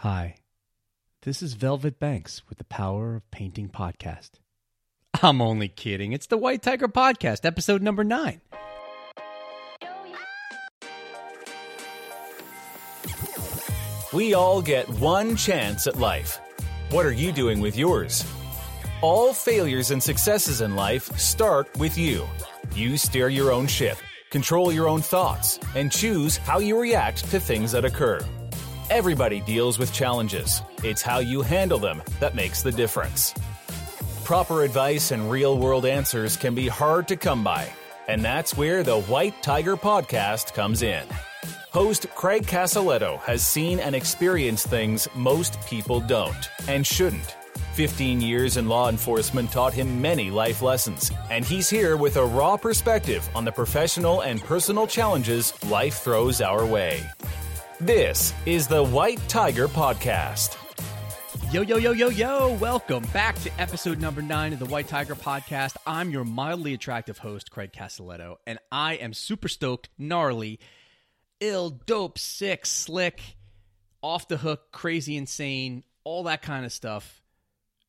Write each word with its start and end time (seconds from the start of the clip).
Hi, 0.00 0.34
this 1.22 1.42
is 1.42 1.54
Velvet 1.54 1.98
Banks 1.98 2.42
with 2.50 2.58
the 2.58 2.64
Power 2.64 3.16
of 3.16 3.30
Painting 3.30 3.70
podcast. 3.70 4.32
I'm 5.22 5.40
only 5.40 5.68
kidding. 5.68 6.12
It's 6.12 6.26
the 6.26 6.36
White 6.36 6.60
Tiger 6.62 6.86
podcast, 6.86 7.46
episode 7.46 7.80
number 7.80 8.04
nine. 8.04 8.42
We 14.12 14.34
all 14.34 14.60
get 14.60 14.86
one 14.90 15.34
chance 15.34 15.86
at 15.86 15.96
life. 15.96 16.38
What 16.90 17.06
are 17.06 17.12
you 17.12 17.32
doing 17.32 17.60
with 17.60 17.74
yours? 17.74 18.22
All 19.00 19.32
failures 19.32 19.90
and 19.92 20.02
successes 20.02 20.60
in 20.60 20.76
life 20.76 21.04
start 21.18 21.74
with 21.78 21.96
you. 21.96 22.26
You 22.74 22.98
steer 22.98 23.30
your 23.30 23.50
own 23.50 23.66
ship, 23.66 23.96
control 24.28 24.70
your 24.70 24.88
own 24.88 25.00
thoughts, 25.00 25.58
and 25.74 25.90
choose 25.90 26.36
how 26.36 26.58
you 26.58 26.78
react 26.78 27.30
to 27.30 27.40
things 27.40 27.72
that 27.72 27.86
occur. 27.86 28.20
Everybody 28.88 29.40
deals 29.40 29.80
with 29.80 29.92
challenges. 29.92 30.62
It's 30.84 31.02
how 31.02 31.18
you 31.18 31.42
handle 31.42 31.80
them 31.80 32.00
that 32.20 32.36
makes 32.36 32.62
the 32.62 32.70
difference. 32.70 33.34
Proper 34.22 34.62
advice 34.62 35.10
and 35.10 35.28
real 35.28 35.58
world 35.58 35.84
answers 35.84 36.36
can 36.36 36.54
be 36.54 36.68
hard 36.68 37.08
to 37.08 37.16
come 37.16 37.42
by, 37.42 37.68
and 38.06 38.24
that's 38.24 38.56
where 38.56 38.84
the 38.84 39.00
White 39.02 39.42
Tiger 39.42 39.76
podcast 39.76 40.54
comes 40.54 40.82
in. 40.82 41.04
Host 41.72 42.06
Craig 42.14 42.46
Casaletto 42.46 43.18
has 43.22 43.44
seen 43.44 43.80
and 43.80 43.96
experienced 43.96 44.68
things 44.68 45.08
most 45.16 45.60
people 45.66 45.98
don't 45.98 46.48
and 46.68 46.86
shouldn't. 46.86 47.34
15 47.74 48.20
years 48.20 48.56
in 48.56 48.68
law 48.68 48.88
enforcement 48.88 49.50
taught 49.50 49.74
him 49.74 50.00
many 50.00 50.30
life 50.30 50.62
lessons, 50.62 51.10
and 51.28 51.44
he's 51.44 51.68
here 51.68 51.96
with 51.96 52.18
a 52.18 52.24
raw 52.24 52.56
perspective 52.56 53.28
on 53.34 53.44
the 53.44 53.52
professional 53.52 54.20
and 54.20 54.40
personal 54.42 54.86
challenges 54.86 55.52
life 55.64 55.98
throws 55.98 56.40
our 56.40 56.64
way. 56.64 57.02
This 57.80 58.32
is 58.46 58.66
the 58.66 58.82
White 58.82 59.20
Tiger 59.28 59.68
Podcast. 59.68 60.56
Yo, 61.52 61.60
yo, 61.60 61.76
yo, 61.76 61.92
yo, 61.92 62.08
yo. 62.08 62.54
Welcome 62.54 63.04
back 63.12 63.38
to 63.42 63.50
episode 63.60 64.00
number 64.00 64.22
nine 64.22 64.54
of 64.54 64.58
the 64.58 64.64
White 64.64 64.88
Tiger 64.88 65.14
podcast. 65.14 65.76
I'm 65.86 66.08
your 66.08 66.24
mildly 66.24 66.72
attractive 66.72 67.18
host, 67.18 67.50
Craig 67.50 67.72
Casaletto, 67.74 68.36
and 68.46 68.58
I 68.72 68.94
am 68.94 69.12
super 69.12 69.48
stoked, 69.48 69.90
gnarly, 69.98 70.58
ill, 71.40 71.68
dope, 71.68 72.18
sick, 72.18 72.64
slick, 72.64 73.20
off 74.00 74.26
the 74.26 74.38
hook, 74.38 74.72
crazy, 74.72 75.14
insane, 75.14 75.84
all 76.02 76.22
that 76.22 76.40
kind 76.40 76.64
of 76.64 76.72
stuff. 76.72 77.20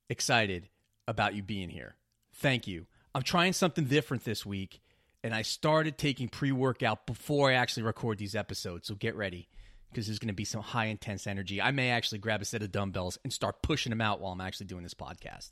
Excited 0.09 0.67
about 1.07 1.33
you 1.33 1.44
being 1.44 1.69
here. 1.69 1.95
Thank 2.33 2.67
you. 2.67 2.88
I'm 3.16 3.23
trying 3.23 3.53
something 3.53 3.85
different 3.85 4.25
this 4.25 4.45
week, 4.45 4.81
and 5.23 5.33
I 5.33 5.44
started 5.44 5.97
taking 5.97 6.27
pre 6.27 6.51
workout 6.51 7.07
before 7.07 7.49
I 7.49 7.53
actually 7.53 7.83
record 7.83 8.17
these 8.17 8.35
episodes, 8.35 8.89
so 8.89 8.94
get 8.94 9.16
ready 9.16 9.47
because 9.98 10.06
there's 10.06 10.20
going 10.20 10.28
to 10.28 10.34
be 10.36 10.45
some 10.45 10.62
high 10.62 10.86
intense 10.86 11.26
energy. 11.26 11.59
I 11.59 11.72
may 11.72 11.90
actually 11.90 12.20
grab 12.20 12.40
a 12.40 12.45
set 12.45 12.62
of 12.62 12.72
dumbbells 12.72 13.17
and 13.23 13.34
start 13.34 13.64
pushing 13.64 13.90
them 13.90 14.00
out 14.00 14.22
while 14.22 14.31
I'm 14.31 14.42
actually 14.42 14.67
doing 14.67 14.84
this 14.84 14.94
podcast. 14.94 15.50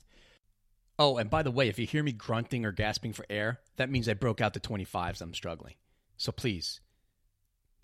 Oh, 1.00 1.16
and 1.16 1.28
by 1.28 1.42
the 1.42 1.50
way, 1.50 1.68
if 1.68 1.80
you 1.80 1.84
hear 1.84 2.04
me 2.04 2.12
grunting 2.12 2.64
or 2.64 2.70
gasping 2.70 3.12
for 3.12 3.26
air, 3.28 3.58
that 3.74 3.90
means 3.90 4.08
I 4.08 4.14
broke 4.14 4.40
out 4.40 4.54
the 4.54 4.60
25s. 4.60 5.20
I'm 5.20 5.34
struggling. 5.34 5.74
So 6.16 6.30
please 6.30 6.80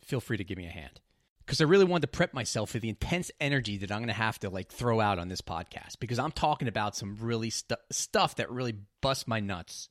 feel 0.04 0.20
free 0.20 0.36
to 0.36 0.44
give 0.44 0.56
me 0.56 0.66
a 0.66 0.70
hand 0.70 1.00
because 1.44 1.60
I 1.60 1.64
really 1.64 1.84
wanted 1.84 2.02
to 2.02 2.16
prep 2.16 2.32
myself 2.32 2.70
for 2.70 2.78
the 2.78 2.90
intense 2.90 3.32
energy 3.40 3.78
that 3.78 3.90
I'm 3.90 3.98
going 3.98 4.06
to 4.06 4.14
have 4.14 4.38
to 4.38 4.48
like 4.48 4.70
throw 4.70 5.00
out 5.00 5.18
on 5.18 5.26
this 5.26 5.40
podcast 5.40 5.98
because 5.98 6.20
I'm 6.20 6.30
talking 6.30 6.68
about 6.68 6.94
some 6.94 7.16
really 7.20 7.50
stu- 7.50 7.74
stuff 7.90 8.36
that 8.36 8.52
really 8.52 8.76
busts 9.00 9.26
my 9.26 9.40
nuts. 9.40 9.88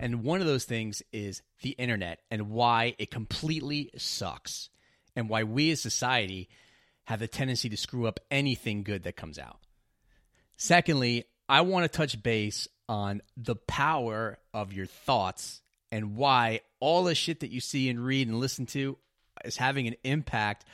And 0.00 0.24
one 0.24 0.40
of 0.40 0.48
those 0.48 0.64
things 0.64 1.04
is 1.12 1.40
the 1.62 1.70
internet 1.70 2.18
and 2.32 2.50
why 2.50 2.96
it 2.98 3.12
completely 3.12 3.92
sucks 3.96 4.70
and 5.16 5.28
why 5.28 5.44
we 5.44 5.70
as 5.70 5.80
society 5.80 6.48
have 7.04 7.20
the 7.20 7.28
tendency 7.28 7.68
to 7.68 7.76
screw 7.76 8.06
up 8.06 8.20
anything 8.30 8.82
good 8.82 9.02
that 9.04 9.16
comes 9.16 9.38
out. 9.38 9.58
Secondly, 10.56 11.24
I 11.48 11.62
want 11.62 11.90
to 11.90 11.96
touch 11.96 12.22
base 12.22 12.68
on 12.88 13.22
the 13.36 13.56
power 13.56 14.38
of 14.52 14.72
your 14.72 14.86
thoughts 14.86 15.62
and 15.90 16.16
why 16.16 16.60
all 16.78 17.04
the 17.04 17.14
shit 17.14 17.40
that 17.40 17.50
you 17.50 17.60
see 17.60 17.88
and 17.88 18.04
read 18.04 18.28
and 18.28 18.38
listen 18.38 18.66
to 18.66 18.96
is 19.44 19.56
having 19.56 19.86
an 19.86 19.96
impact 20.04 20.64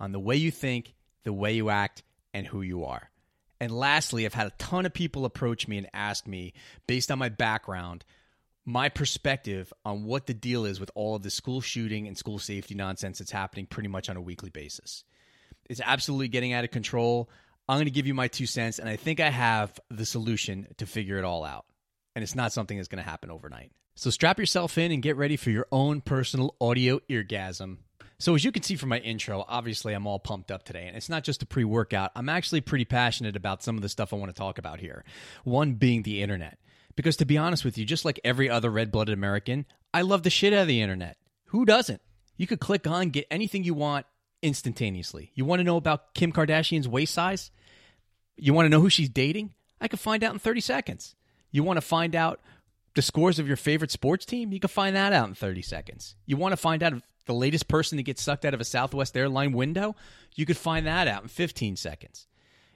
on 0.00 0.12
the 0.12 0.20
way 0.20 0.36
you 0.36 0.50
think, 0.50 0.94
the 1.24 1.32
way 1.32 1.54
you 1.54 1.70
act, 1.70 2.02
and 2.32 2.46
who 2.46 2.62
you 2.62 2.84
are. 2.84 3.10
And 3.60 3.70
lastly, 3.70 4.26
I've 4.26 4.34
had 4.34 4.48
a 4.48 4.52
ton 4.58 4.86
of 4.86 4.94
people 4.94 5.24
approach 5.24 5.68
me 5.68 5.78
and 5.78 5.88
ask 5.92 6.26
me, 6.26 6.52
based 6.86 7.10
on 7.10 7.18
my 7.18 7.28
background, 7.28 8.04
my 8.64 8.88
perspective 8.88 9.72
on 9.84 10.04
what 10.04 10.26
the 10.26 10.34
deal 10.34 10.64
is 10.64 10.78
with 10.78 10.90
all 10.94 11.16
of 11.16 11.22
the 11.22 11.30
school 11.30 11.60
shooting 11.60 12.06
and 12.06 12.16
school 12.16 12.38
safety 12.38 12.74
nonsense 12.74 13.18
that's 13.18 13.30
happening 13.30 13.66
pretty 13.66 13.88
much 13.88 14.08
on 14.08 14.16
a 14.16 14.20
weekly 14.20 14.50
basis. 14.50 15.04
It's 15.68 15.80
absolutely 15.84 16.28
getting 16.28 16.52
out 16.52 16.64
of 16.64 16.70
control. 16.70 17.30
I'm 17.68 17.76
going 17.76 17.86
to 17.86 17.90
give 17.90 18.06
you 18.06 18.14
my 18.14 18.28
two 18.28 18.46
cents, 18.46 18.78
and 18.78 18.88
I 18.88 18.96
think 18.96 19.20
I 19.20 19.30
have 19.30 19.78
the 19.90 20.04
solution 20.04 20.68
to 20.78 20.86
figure 20.86 21.18
it 21.18 21.24
all 21.24 21.44
out. 21.44 21.64
And 22.14 22.22
it's 22.22 22.34
not 22.34 22.52
something 22.52 22.76
that's 22.76 22.88
going 22.88 23.02
to 23.02 23.08
happen 23.08 23.30
overnight. 23.30 23.72
So 23.94 24.10
strap 24.10 24.38
yourself 24.38 24.78
in 24.78 24.92
and 24.92 25.02
get 25.02 25.16
ready 25.16 25.36
for 25.36 25.50
your 25.50 25.66
own 25.70 26.00
personal 26.00 26.54
audio 26.60 27.00
eargasm. 27.10 27.78
So, 28.18 28.34
as 28.36 28.44
you 28.44 28.52
can 28.52 28.62
see 28.62 28.76
from 28.76 28.90
my 28.90 28.98
intro, 28.98 29.44
obviously 29.48 29.94
I'm 29.94 30.06
all 30.06 30.20
pumped 30.20 30.52
up 30.52 30.62
today. 30.62 30.86
And 30.86 30.96
it's 30.96 31.08
not 31.08 31.24
just 31.24 31.42
a 31.42 31.46
pre 31.46 31.64
workout, 31.64 32.12
I'm 32.14 32.28
actually 32.28 32.60
pretty 32.60 32.84
passionate 32.84 33.34
about 33.34 33.62
some 33.62 33.76
of 33.76 33.82
the 33.82 33.88
stuff 33.88 34.12
I 34.12 34.16
want 34.16 34.32
to 34.32 34.38
talk 34.38 34.58
about 34.58 34.78
here. 34.78 35.04
One 35.44 35.74
being 35.74 36.02
the 36.02 36.22
internet. 36.22 36.58
Because 36.96 37.16
to 37.16 37.24
be 37.24 37.38
honest 37.38 37.64
with 37.64 37.78
you, 37.78 37.84
just 37.84 38.04
like 38.04 38.20
every 38.24 38.50
other 38.50 38.70
red 38.70 38.92
blooded 38.92 39.14
American, 39.14 39.66
I 39.94 40.02
love 40.02 40.22
the 40.22 40.30
shit 40.30 40.52
out 40.52 40.62
of 40.62 40.68
the 40.68 40.82
internet. 40.82 41.16
Who 41.46 41.64
doesn't? 41.64 42.00
You 42.36 42.46
could 42.46 42.60
click 42.60 42.86
on, 42.86 43.10
get 43.10 43.26
anything 43.30 43.64
you 43.64 43.74
want 43.74 44.06
instantaneously. 44.42 45.30
You 45.34 45.44
want 45.44 45.60
to 45.60 45.64
know 45.64 45.76
about 45.76 46.14
Kim 46.14 46.32
Kardashian's 46.32 46.88
waist 46.88 47.14
size? 47.14 47.50
You 48.36 48.54
want 48.54 48.66
to 48.66 48.70
know 48.70 48.80
who 48.80 48.90
she's 48.90 49.08
dating? 49.08 49.54
I 49.80 49.88
could 49.88 50.00
find 50.00 50.24
out 50.24 50.32
in 50.32 50.38
30 50.38 50.60
seconds. 50.60 51.14
You 51.50 51.62
want 51.62 51.76
to 51.76 51.82
find 51.82 52.16
out 52.16 52.40
the 52.94 53.02
scores 53.02 53.38
of 53.38 53.46
your 53.46 53.56
favorite 53.56 53.90
sports 53.90 54.24
team? 54.24 54.52
You 54.52 54.60
can 54.60 54.68
find 54.68 54.96
that 54.96 55.12
out 55.12 55.28
in 55.28 55.34
30 55.34 55.62
seconds. 55.62 56.16
You 56.26 56.36
want 56.36 56.52
to 56.52 56.56
find 56.56 56.82
out 56.82 56.94
the 57.26 57.34
latest 57.34 57.68
person 57.68 57.96
to 57.98 58.02
get 58.02 58.18
sucked 58.18 58.44
out 58.44 58.54
of 58.54 58.60
a 58.60 58.64
Southwest 58.64 59.16
airline 59.16 59.52
window? 59.52 59.94
You 60.34 60.46
could 60.46 60.56
find 60.56 60.86
that 60.86 61.08
out 61.08 61.22
in 61.22 61.28
15 61.28 61.76
seconds. 61.76 62.26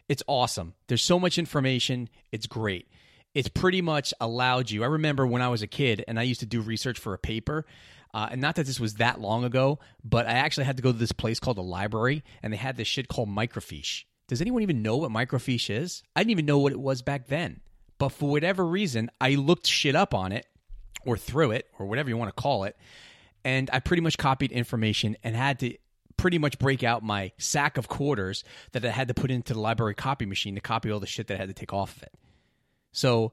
It's 0.09 0.23
awesome. 0.27 0.75
There's 0.87 1.03
so 1.03 1.19
much 1.19 1.39
information. 1.39 2.09
It's 2.31 2.47
great 2.47 2.87
it's 3.37 3.49
pretty 3.49 3.83
much 3.83 4.15
allowed 4.19 4.71
you. 4.71 4.83
I 4.83 4.87
remember 4.87 5.27
when 5.27 5.43
I 5.43 5.49
was 5.49 5.61
a 5.61 5.67
kid 5.67 6.03
and 6.09 6.19
I 6.19 6.23
used 6.23 6.41
to 6.41 6.47
do 6.47 6.63
research 6.63 6.99
for 6.99 7.13
a 7.13 7.19
paper. 7.19 7.67
Uh, 8.15 8.29
and 8.31 8.41
not 8.41 8.55
that 8.55 8.65
this 8.65 8.81
was 8.81 8.95
that 8.95 9.21
long 9.21 9.45
ago, 9.45 9.79
but 10.03 10.27
I 10.27 10.33
actually 10.33 10.65
had 10.65 10.79
to 10.79 10.83
go 10.83 10.91
to 10.91 10.97
this 10.97 11.13
place 11.13 11.39
called 11.39 11.59
a 11.59 11.63
library, 11.63 12.25
and 12.43 12.51
they 12.51 12.57
had 12.57 12.79
this 12.79 12.89
shit 12.89 13.09
called 13.09 13.29
microfiche. 13.29 14.05
Does 14.27 14.41
anyone 14.41 14.63
even 14.63 14.81
know 14.81 14.97
what 14.97 15.11
microfiche 15.11 15.69
is? 15.69 16.03
I 16.15 16.21
didn't 16.21 16.31
even 16.31 16.47
know 16.47 16.59
what 16.59 16.73
it 16.73 16.81
was 16.81 17.03
back 17.03 17.27
then. 17.27 17.61
But 17.99 18.09
for 18.09 18.31
whatever 18.31 18.65
reason, 18.65 19.11
I 19.21 19.35
looked 19.35 19.67
shit 19.67 19.95
up 19.95 20.15
on 20.15 20.33
it, 20.33 20.47
or 21.05 21.19
through 21.19 21.51
it, 21.51 21.67
or 21.79 21.85
whatever 21.85 22.09
you 22.09 22.17
want 22.17 22.35
to 22.35 22.43
call 22.43 22.65
it, 22.65 22.75
and 23.45 23.69
I 23.71 23.81
pretty 23.81 24.01
much 24.01 24.17
copied 24.17 24.51
information 24.51 25.19
and 25.23 25.37
had 25.37 25.59
to 25.59 25.77
pretty 26.17 26.39
much 26.39 26.59
break 26.59 26.83
out 26.83 27.03
my 27.03 27.33
sack 27.37 27.77
of 27.77 27.87
quarters 27.87 28.45
that 28.73 28.83
I 28.83 28.91
had 28.91 29.09
to 29.09 29.15
put 29.15 29.31
into 29.31 29.53
the 29.53 29.61
library 29.61 29.95
copy 29.95 30.25
machine 30.25 30.55
to 30.55 30.63
copy 30.63 30.91
all 30.91 31.01
the 31.01 31.07
shit 31.07 31.27
that 31.27 31.35
I 31.35 31.39
had 31.39 31.49
to 31.49 31.55
take 31.55 31.75
off 31.75 31.99
of 31.99 32.05
it. 32.05 32.15
So 32.97 33.33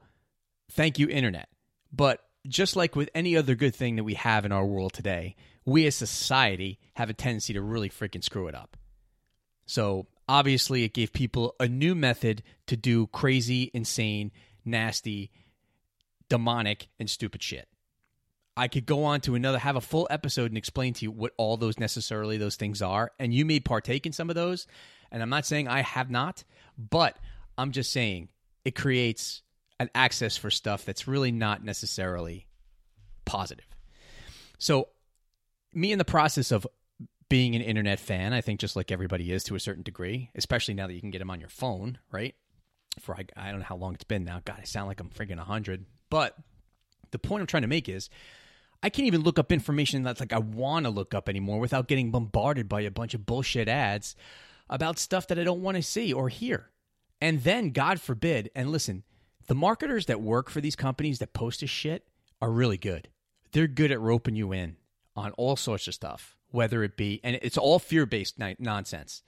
thank 0.71 0.99
you, 0.99 1.07
Internet. 1.07 1.47
But 1.93 2.19
just 2.45 2.75
like 2.75 2.97
with 2.97 3.09
any 3.15 3.37
other 3.37 3.55
good 3.55 3.73
thing 3.73 3.95
that 3.95 4.03
we 4.03 4.15
have 4.15 4.43
in 4.43 4.51
our 4.51 4.65
world 4.65 4.91
today, 4.91 5.37
we 5.63 5.87
as 5.87 6.01
a 6.01 6.05
society 6.05 6.79
have 6.95 7.09
a 7.09 7.13
tendency 7.13 7.53
to 7.53 7.61
really 7.61 7.89
freaking 7.89 8.25
screw 8.25 8.47
it 8.47 8.55
up. 8.55 8.75
So 9.65 10.07
obviously, 10.27 10.83
it 10.83 10.93
gave 10.93 11.13
people 11.13 11.55
a 11.61 11.69
new 11.69 11.95
method 11.95 12.43
to 12.67 12.75
do 12.75 13.07
crazy, 13.07 13.71
insane, 13.73 14.33
nasty, 14.65 15.31
demonic, 16.27 16.89
and 16.99 17.09
stupid 17.09 17.41
shit. 17.41 17.69
I 18.57 18.67
could 18.67 18.85
go 18.85 19.05
on 19.05 19.21
to 19.21 19.35
another, 19.35 19.59
have 19.59 19.77
a 19.77 19.81
full 19.81 20.07
episode 20.09 20.51
and 20.51 20.57
explain 20.57 20.93
to 20.95 21.05
you 21.05 21.11
what 21.11 21.31
all 21.37 21.55
those 21.55 21.79
necessarily 21.79 22.35
those 22.35 22.57
things 22.57 22.81
are. 22.81 23.13
And 23.17 23.33
you 23.33 23.45
may 23.45 23.61
partake 23.61 24.05
in 24.05 24.11
some 24.11 24.29
of 24.29 24.35
those. 24.35 24.67
And 25.09 25.23
I'm 25.23 25.29
not 25.29 25.45
saying 25.45 25.69
I 25.69 25.83
have 25.83 26.11
not, 26.11 26.43
but 26.77 27.17
I'm 27.57 27.71
just 27.71 27.93
saying 27.93 28.27
it 28.65 28.75
creates 28.75 29.42
access 29.95 30.37
for 30.37 30.49
stuff 30.49 30.85
that's 30.85 31.07
really 31.07 31.31
not 31.31 31.63
necessarily 31.63 32.47
positive. 33.25 33.65
So, 34.57 34.89
me 35.73 35.91
in 35.91 35.97
the 35.97 36.05
process 36.05 36.51
of 36.51 36.67
being 37.29 37.55
an 37.55 37.61
internet 37.61 37.99
fan, 37.99 38.31
I 38.31 38.41
think 38.41 38.59
just 38.59 38.75
like 38.75 38.91
everybody 38.91 39.31
is 39.31 39.43
to 39.45 39.55
a 39.55 39.59
certain 39.59 39.83
degree, 39.83 40.29
especially 40.35 40.75
now 40.75 40.87
that 40.87 40.93
you 40.93 41.01
can 41.01 41.09
get 41.09 41.19
them 41.19 41.31
on 41.31 41.39
your 41.39 41.49
phone, 41.49 41.97
right? 42.11 42.35
For 42.99 43.15
I, 43.15 43.25
I 43.35 43.49
don't 43.49 43.59
know 43.59 43.65
how 43.65 43.75
long 43.75 43.95
it's 43.95 44.03
been 44.03 44.23
now. 44.23 44.41
God, 44.45 44.57
I 44.59 44.65
sound 44.65 44.87
like 44.87 44.99
I'm 44.99 45.09
freaking 45.09 45.37
100. 45.37 45.85
But 46.11 46.37
the 47.11 47.17
point 47.17 47.41
I'm 47.41 47.47
trying 47.47 47.63
to 47.63 47.67
make 47.67 47.89
is 47.89 48.09
I 48.83 48.89
can't 48.89 49.07
even 49.07 49.21
look 49.21 49.39
up 49.39 49.51
information 49.51 50.03
that's 50.03 50.19
like 50.19 50.33
I 50.33 50.39
want 50.39 50.85
to 50.85 50.91
look 50.91 51.13
up 51.13 51.27
anymore 51.27 51.59
without 51.59 51.87
getting 51.87 52.11
bombarded 52.11 52.69
by 52.69 52.81
a 52.81 52.91
bunch 52.91 53.13
of 53.13 53.25
bullshit 53.25 53.67
ads 53.67 54.15
about 54.69 54.99
stuff 54.99 55.27
that 55.27 55.39
I 55.39 55.43
don't 55.43 55.61
want 55.61 55.77
to 55.77 55.81
see 55.81 56.13
or 56.13 56.29
hear. 56.29 56.69
And 57.21 57.41
then, 57.41 57.71
God 57.71 58.01
forbid, 58.01 58.51
and 58.53 58.71
listen, 58.71 59.03
the 59.47 59.55
marketers 59.55 60.05
that 60.07 60.21
work 60.21 60.49
for 60.49 60.61
these 60.61 60.75
companies 60.75 61.19
that 61.19 61.33
post 61.33 61.61
this 61.61 61.69
shit 61.69 62.07
are 62.41 62.51
really 62.51 62.77
good. 62.77 63.09
They're 63.51 63.67
good 63.67 63.91
at 63.91 63.99
roping 63.99 64.35
you 64.35 64.51
in. 64.51 64.77
on 65.15 65.31
all 65.33 65.55
sorts 65.55 65.87
of 65.87 65.93
stuff, 65.93 66.35
whether 66.49 66.83
it 66.83 66.97
be, 66.97 67.19
and 67.23 67.37
it's 67.41 67.57
all 67.57 67.79
fear 67.79 68.05
based 68.05 68.39
nonsense. 68.59 69.21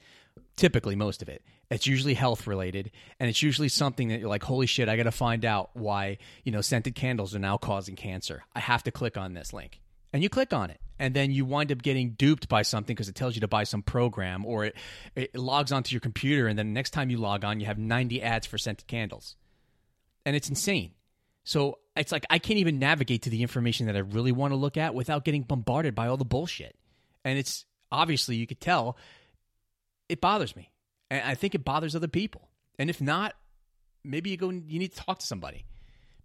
Typically, 0.56 0.96
most 0.96 1.22
of 1.22 1.30
it. 1.30 1.44
It's 1.70 1.88
usually 1.88 2.14
health 2.14 2.48
related, 2.48 2.92
and 3.20 3.30
it's 3.30 3.42
usually 3.42 3.70
something 3.70 4.10
that 4.10 4.20
you're 4.20 4.30
like, 4.30 4.44
holy 4.44 4.66
shit, 4.66 4.90
I 4.90 4.98
got 4.98 5.04
to 5.04 5.12
find 5.12 5.46
out 5.46 5.72
why, 5.74 6.18
you 6.44 6.52
know, 6.52 6.62
scented 6.62 6.96
candles 6.96 7.36
are 7.36 7.40
now 7.40 7.58
causing 7.58 7.96
cancer. 7.96 8.44
I 8.54 8.60
have 8.60 8.84
to 8.84 8.92
click 8.92 9.18
on 9.18 9.34
this 9.34 9.54
link. 9.54 9.80
And 10.14 10.24
you 10.24 10.30
click 10.30 10.54
on 10.54 10.70
it, 10.70 10.80
and 10.98 11.14
then 11.14 11.32
you 11.32 11.46
wind 11.46 11.72
up 11.72 11.82
getting 11.82 12.12
duped 12.12 12.48
by 12.48 12.62
something 12.62 12.96
because 12.96 13.10
it 13.10 13.16
tells 13.16 13.36
you 13.36 13.42
to 13.42 13.48
buy 13.48 13.64
some 13.64 13.82
program 13.82 14.46
or 14.46 14.66
it, 14.66 14.76
it 15.16 15.36
logs 15.36 15.72
onto 15.72 15.94
your 15.94 16.00
computer, 16.00 16.48
and 16.48 16.58
then 16.58 16.68
the 16.68 16.74
next 16.74 16.92
time 16.92 17.10
you 17.10 17.18
log 17.18 17.44
on, 17.44 17.60
you 17.60 17.66
have 17.66 17.78
90 17.78 18.22
ads 18.22 18.48
for 18.48 18.58
scented 18.58 18.88
candles. 18.88 19.36
And 20.26 20.36
it's 20.36 20.50
insane. 20.50 20.92
So 21.44 21.80
it's 21.96 22.12
like 22.12 22.26
I 22.30 22.40
can't 22.40 22.60
even 22.60 22.80
navigate 22.80 23.24
to 23.24 23.30
the 23.30 23.42
information 23.42 23.86
that 23.86 23.96
I 23.96 24.00
really 24.00 24.32
want 24.32 24.52
to 24.52 24.58
look 24.58 24.78
at 24.78 24.96
without 24.96 25.24
getting 25.24 25.44
bombarded 25.44 25.96
by 25.96 26.08
all 26.08 26.18
the 26.18 26.26
bullshit. 26.26 26.76
And 27.24 27.38
it's 27.38 27.66
obviously 27.92 28.36
you 28.36 28.48
could 28.48 28.60
tell 28.60 28.98
it 30.10 30.22
bothers 30.22 30.56
me. 30.56 30.72
And 31.10 31.22
I 31.24 31.36
think 31.36 31.56
it 31.56 31.64
bothers 31.64 31.96
other 31.96 32.08
people. 32.08 32.50
And 32.80 32.90
if 32.90 33.00
not, 33.00 33.36
maybe 34.04 34.32
you 34.32 34.38
go 34.38 34.50
you 34.50 34.80
need 34.80 34.94
to 34.94 35.04
talk 35.04 35.20
to 35.20 35.26
somebody 35.26 35.66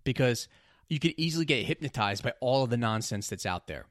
because 0.04 0.48
you 0.88 0.98
could 0.98 1.14
easily 1.16 1.44
get 1.44 1.64
hypnotized 1.64 2.22
by 2.22 2.32
all 2.40 2.64
of 2.64 2.70
the 2.70 2.76
nonsense 2.76 3.28
that's 3.28 3.46
out 3.46 3.66
there. 3.66 3.86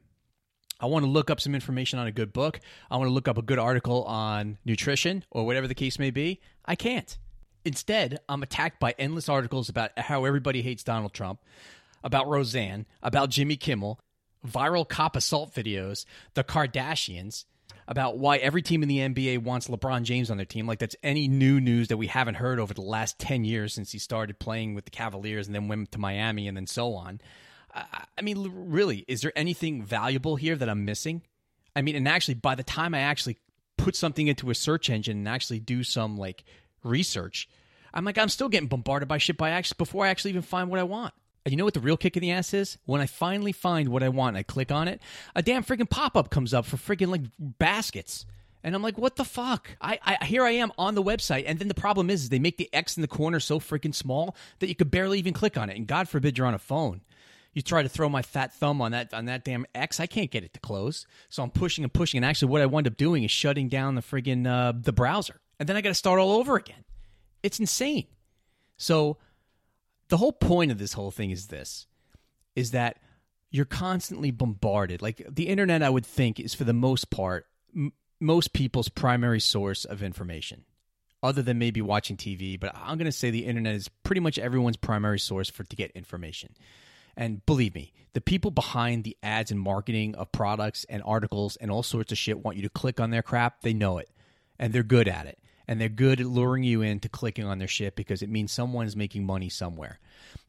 I 0.82 0.86
want 0.86 1.04
to 1.04 1.12
look 1.12 1.30
up 1.30 1.42
some 1.42 1.56
information 1.56 2.00
on 2.00 2.08
a 2.08 2.12
good 2.12 2.32
book. 2.32 2.60
I 2.90 2.98
want 2.98 3.10
to 3.10 3.14
look 3.14 3.28
up 3.28 3.38
a 3.38 3.42
good 3.42 3.60
article 3.60 4.04
on 4.04 4.58
nutrition 4.66 5.26
or 5.30 5.46
whatever 5.46 5.68
the 5.68 5.76
case 5.76 6.00
may 6.00 6.10
be. 6.10 6.40
I 6.66 6.76
can't. 6.76 7.18
Instead, 7.69 8.18
I'm 8.27 8.42
attacked 8.42 8.80
by 8.80 8.95
endless 8.98 9.30
articles 9.30 9.69
about 9.69 9.92
how 9.95 10.25
everybody 10.25 10.63
hates 10.63 10.83
Donald 10.83 11.13
Trump, 11.13 11.39
about 12.04 12.27
Roseanne, 12.27 12.88
about 13.04 13.30
Jimmy 13.30 13.57
Kimmel, 13.57 14.00
viral 14.44 14.89
cop 14.89 15.16
assault 15.16 15.54
videos, 15.54 16.04
the 16.33 16.44
Kardashians, 16.44 17.45
about 17.88 18.18
why 18.18 18.38
every 18.38 18.63
team 18.63 18.81
in 18.81 18.89
the 18.89 18.98
NBA 18.98 19.44
wants 19.44 19.68
LeBron 19.68 20.01
James 20.01 20.31
on 20.31 20.38
their 20.38 20.48
team. 20.48 20.66
Like 20.66 20.80
that's 20.80 20.95
any 21.04 21.27
new 21.27 21.62
news 21.62 21.89
that 21.89 21.98
we 21.98 22.07
haven't 22.07 22.36
heard 22.36 22.60
over 22.60 22.74
the 22.74 22.81
last 22.81 23.19
10 23.19 23.45
years 23.45 23.72
since 23.72 23.92
he 23.92 24.00
started 24.00 24.39
playing 24.39 24.74
with 24.74 24.86
the 24.86 24.92
Cavaliers 24.92 25.45
and 25.45 25.54
then 25.54 25.68
went 25.68 25.92
to 25.92 26.00
Miami 26.00 26.48
and 26.48 26.57
then 26.57 26.65
so 26.65 26.95
on. 26.95 27.22
I 27.75 28.24
mean, 28.24 28.51
really, 28.51 29.06
is 29.07 29.22
there 29.22 29.31
anything 29.36 29.83
valuable 29.83 30.38
here 30.38 30.56
that 30.56 30.68
I'm 30.68 30.86
missing? 30.86 31.22
I 31.75 31.83
mean, 31.83 31.95
and 31.95 32.07
actually, 32.07 32.33
by 32.33 32.56
the 32.56 32.63
time 32.63 32.95
I 32.95 33.01
actually 33.01 33.38
put 33.77 33.95
something 33.95 34.27
into 34.27 34.50
a 34.50 34.56
search 34.56 34.89
engine 34.89 35.18
and 35.19 35.27
actually 35.27 35.60
do 35.60 35.83
some 35.83 36.18
like 36.18 36.45
research, 36.83 37.48
I'm 37.94 38.06
like, 38.06 38.18
I'm 38.18 38.30
still 38.30 38.50
getting 38.50 38.68
bombarded 38.68 39.07
by 39.07 39.18
shit 39.18 39.38
by 39.38 39.51
actually 39.51 39.75
before 39.77 40.06
I 40.06 40.09
actually 40.09 40.31
even 40.31 40.41
find 40.41 40.69
what 40.69 40.80
I 40.80 40.83
want. 40.83 41.13
And 41.45 41.53
you 41.53 41.57
know 41.57 41.65
what 41.65 41.74
the 41.74 41.80
real 41.80 41.97
kick 41.97 42.18
in 42.18 42.21
the 42.21 42.31
ass 42.31 42.53
is? 42.53 42.77
When 42.86 43.01
I 43.01 43.06
finally 43.06 43.51
find 43.51 43.89
what 43.89 44.03
I 44.03 44.09
want, 44.09 44.36
I 44.38 44.44
click 44.44 44.71
on 44.71 44.88
it, 44.88 45.01
a 45.36 45.41
damn 45.41 45.63
freaking 45.63 45.89
pop 45.89 46.15
up 46.18 46.30
comes 46.30 46.53
up 46.53 46.65
for 46.65 46.77
freaking 46.77 47.07
like 47.07 47.21
baskets. 47.39 48.25
And 48.63 48.75
I'm 48.75 48.83
like, 48.83 48.97
what 48.97 49.15
the 49.15 49.24
fuck? 49.24 49.69
I, 49.80 50.00
I 50.03 50.25
here 50.25 50.44
I 50.44 50.51
am 50.51 50.71
on 50.77 50.95
the 50.95 51.03
website, 51.03 51.45
and 51.47 51.57
then 51.59 51.69
the 51.69 51.74
problem 51.74 52.09
is, 52.09 52.24
is 52.24 52.30
they 52.30 52.39
make 52.39 52.57
the 52.57 52.69
X 52.74 52.97
in 52.97 53.01
the 53.01 53.07
corner 53.07 53.39
so 53.39 53.59
freaking 53.59 53.95
small 53.95 54.36
that 54.59 54.68
you 54.68 54.75
could 54.75 54.91
barely 54.91 55.18
even 55.18 55.33
click 55.33 55.57
on 55.57 55.69
it. 55.69 55.77
And 55.77 55.88
God 55.88 56.09
forbid 56.09 56.38
you're 56.38 56.45
on 56.45 56.53
a 56.53 56.59
phone. 56.59 57.01
You 57.53 57.62
try 57.62 57.83
to 57.83 57.89
throw 57.89 58.09
my 58.09 58.21
fat 58.21 58.53
thumb 58.53 58.81
on 58.81 58.91
that 58.91 59.13
on 59.13 59.25
that 59.25 59.44
damn 59.44 59.65
X, 59.74 60.00
I 60.00 60.07
can't 60.07 60.30
get 60.30 60.44
it 60.44 60.53
to 60.53 60.59
close. 60.59 61.07
So 61.30 61.41
I'm 61.41 61.51
pushing 61.51 61.83
and 61.83 61.94
pushing, 61.94 62.18
and 62.18 62.25
actually, 62.25 62.50
what 62.50 62.62
I 62.62 62.65
wind 62.65 62.86
up 62.86 62.97
doing 62.97 63.24
is 63.24 63.31
shutting 63.31 63.69
down 63.69 63.95
the 63.95 64.01
friggin' 64.01 64.45
uh, 64.45 64.74
the 64.75 64.94
browser, 64.94 65.39
and 65.57 65.68
then 65.68 65.77
I 65.77 65.81
got 65.81 65.89
to 65.89 65.95
start 65.95 66.19
all 66.19 66.33
over 66.33 66.57
again. 66.57 66.83
It's 67.44 67.59
insane. 67.59 68.07
So 68.77 69.18
the 70.09 70.18
whole 70.18 70.31
point 70.31 70.71
of 70.71 70.77
this 70.77 70.94
whole 70.94 71.12
thing 71.12 71.31
is 71.31 71.47
this 71.47 71.88
is 72.56 72.71
that 72.71 72.97
you're 73.51 73.65
constantly 73.65 74.31
bombarded. 74.31 75.01
Like 75.01 75.25
the 75.30 75.47
internet 75.47 75.81
I 75.81 75.89
would 75.89 76.06
think 76.06 76.39
is 76.39 76.53
for 76.53 76.63
the 76.63 76.74
most 76.74 77.09
part 77.09 77.47
m- 77.75 77.94
most 78.19 78.53
people's 78.53 78.89
primary 78.89 79.39
source 79.39 79.86
of 79.86 80.03
information. 80.03 80.65
Other 81.21 81.41
than 81.41 81.59
maybe 81.59 81.81
watching 81.81 82.15
TV, 82.15 82.57
but 82.57 82.74
I'm 82.74 82.97
going 82.97 83.06
to 83.06 83.12
say 83.12 83.30
the 83.30 83.45
internet 83.45 83.75
is 83.75 83.89
pretty 84.03 84.21
much 84.21 84.39
everyone's 84.39 84.77
primary 84.77 85.19
source 85.19 85.50
for 85.50 85.65
to 85.65 85.75
get 85.75 85.91
information. 85.91 86.56
And 87.18 87.45
believe 87.45 87.75
me, 87.75 87.91
the 88.13 88.21
people 88.21 88.51
behind 88.51 89.03
the 89.03 89.18
ads 89.21 89.51
and 89.51 89.59
marketing 89.59 90.15
of 90.15 90.31
products 90.31 90.86
and 90.88 91.03
articles 91.06 91.57
and 91.57 91.69
all 91.69 91.83
sorts 91.83 92.13
of 92.13 92.18
shit 92.18 92.39
want 92.39 92.56
you 92.56 92.63
to 92.63 92.69
click 92.69 93.01
on 93.01 93.09
their 93.09 93.21
crap. 93.21 93.63
They 93.63 93.74
know 93.74 93.97
it 93.97 94.09
and 94.57 94.71
they're 94.71 94.81
good 94.81 95.09
at 95.09 95.25
it 95.25 95.39
and 95.69 95.80
they're 95.80 95.88
good 95.88 96.19
at 96.19 96.25
luring 96.25 96.63
you 96.63 96.81
into 96.81 97.07
clicking 97.07 97.45
on 97.45 97.60
their 97.60 97.68
shit 97.68 97.95
because 97.95 98.24
it 98.24 98.30
means 98.30 98.51
someone 98.51 98.88
is 98.88 98.95
making 98.95 99.24
money 99.24 99.50
somewhere. 99.50 100.00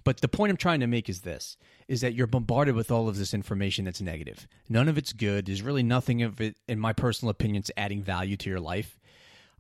But 0.02 0.22
the 0.22 0.28
point 0.28 0.48
I'm 0.48 0.56
trying 0.56 0.80
to 0.80 0.86
make 0.86 1.10
is 1.10 1.20
this 1.20 1.58
is 1.88 2.00
that 2.00 2.14
you're 2.14 2.26
bombarded 2.26 2.74
with 2.74 2.90
all 2.90 3.06
of 3.06 3.18
this 3.18 3.34
information 3.34 3.84
that's 3.84 4.00
negative. 4.00 4.48
None 4.70 4.88
of 4.88 4.96
it's 4.96 5.12
good. 5.12 5.44
There's 5.44 5.60
really 5.60 5.82
nothing 5.82 6.22
of 6.22 6.40
it, 6.40 6.56
in 6.66 6.80
my 6.80 6.94
personal 6.94 7.30
opinion, 7.30 7.62
is 7.62 7.70
adding 7.76 8.02
value 8.02 8.38
to 8.38 8.48
your 8.48 8.60
life. 8.60 8.98